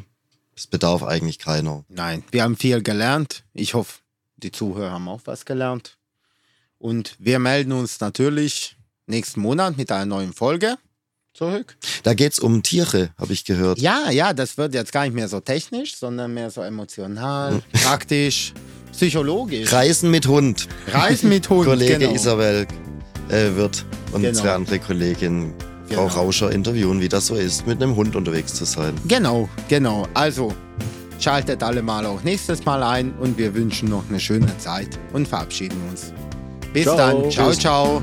[0.55, 1.85] Es bedarf eigentlich keiner.
[1.87, 3.43] Nein, wir haben viel gelernt.
[3.53, 4.00] Ich hoffe,
[4.43, 5.97] die Zuhörer haben auch was gelernt.
[6.77, 8.75] Und wir melden uns natürlich
[9.05, 10.77] nächsten Monat mit einer neuen Folge
[11.33, 11.77] zurück.
[12.03, 13.79] Da geht es um Tiere, habe ich gehört.
[13.79, 17.61] Ja, ja, das wird jetzt gar nicht mehr so technisch, sondern mehr so emotional, hm.
[17.73, 18.53] praktisch,
[18.91, 19.71] psychologisch.
[19.71, 20.67] Reisen mit Hund.
[20.87, 21.65] Reisen mit Hund.
[21.67, 22.13] Kollege genau.
[22.13, 22.67] Isabel
[23.29, 24.39] äh, wird und genau.
[24.39, 25.53] zwei andere Kolleginnen
[25.87, 26.15] Frau genau.
[26.15, 28.95] Rauscher interviewen, wie das so ist, mit einem Hund unterwegs zu sein.
[29.07, 30.07] Genau, genau.
[30.13, 30.53] Also
[31.21, 35.27] Schaltet alle mal auch nächstes Mal ein und wir wünschen noch eine schöne Zeit und
[35.27, 36.11] verabschieden uns.
[36.73, 36.97] Bis ciao.
[36.97, 37.29] dann.
[37.29, 38.01] Ciao, ciao.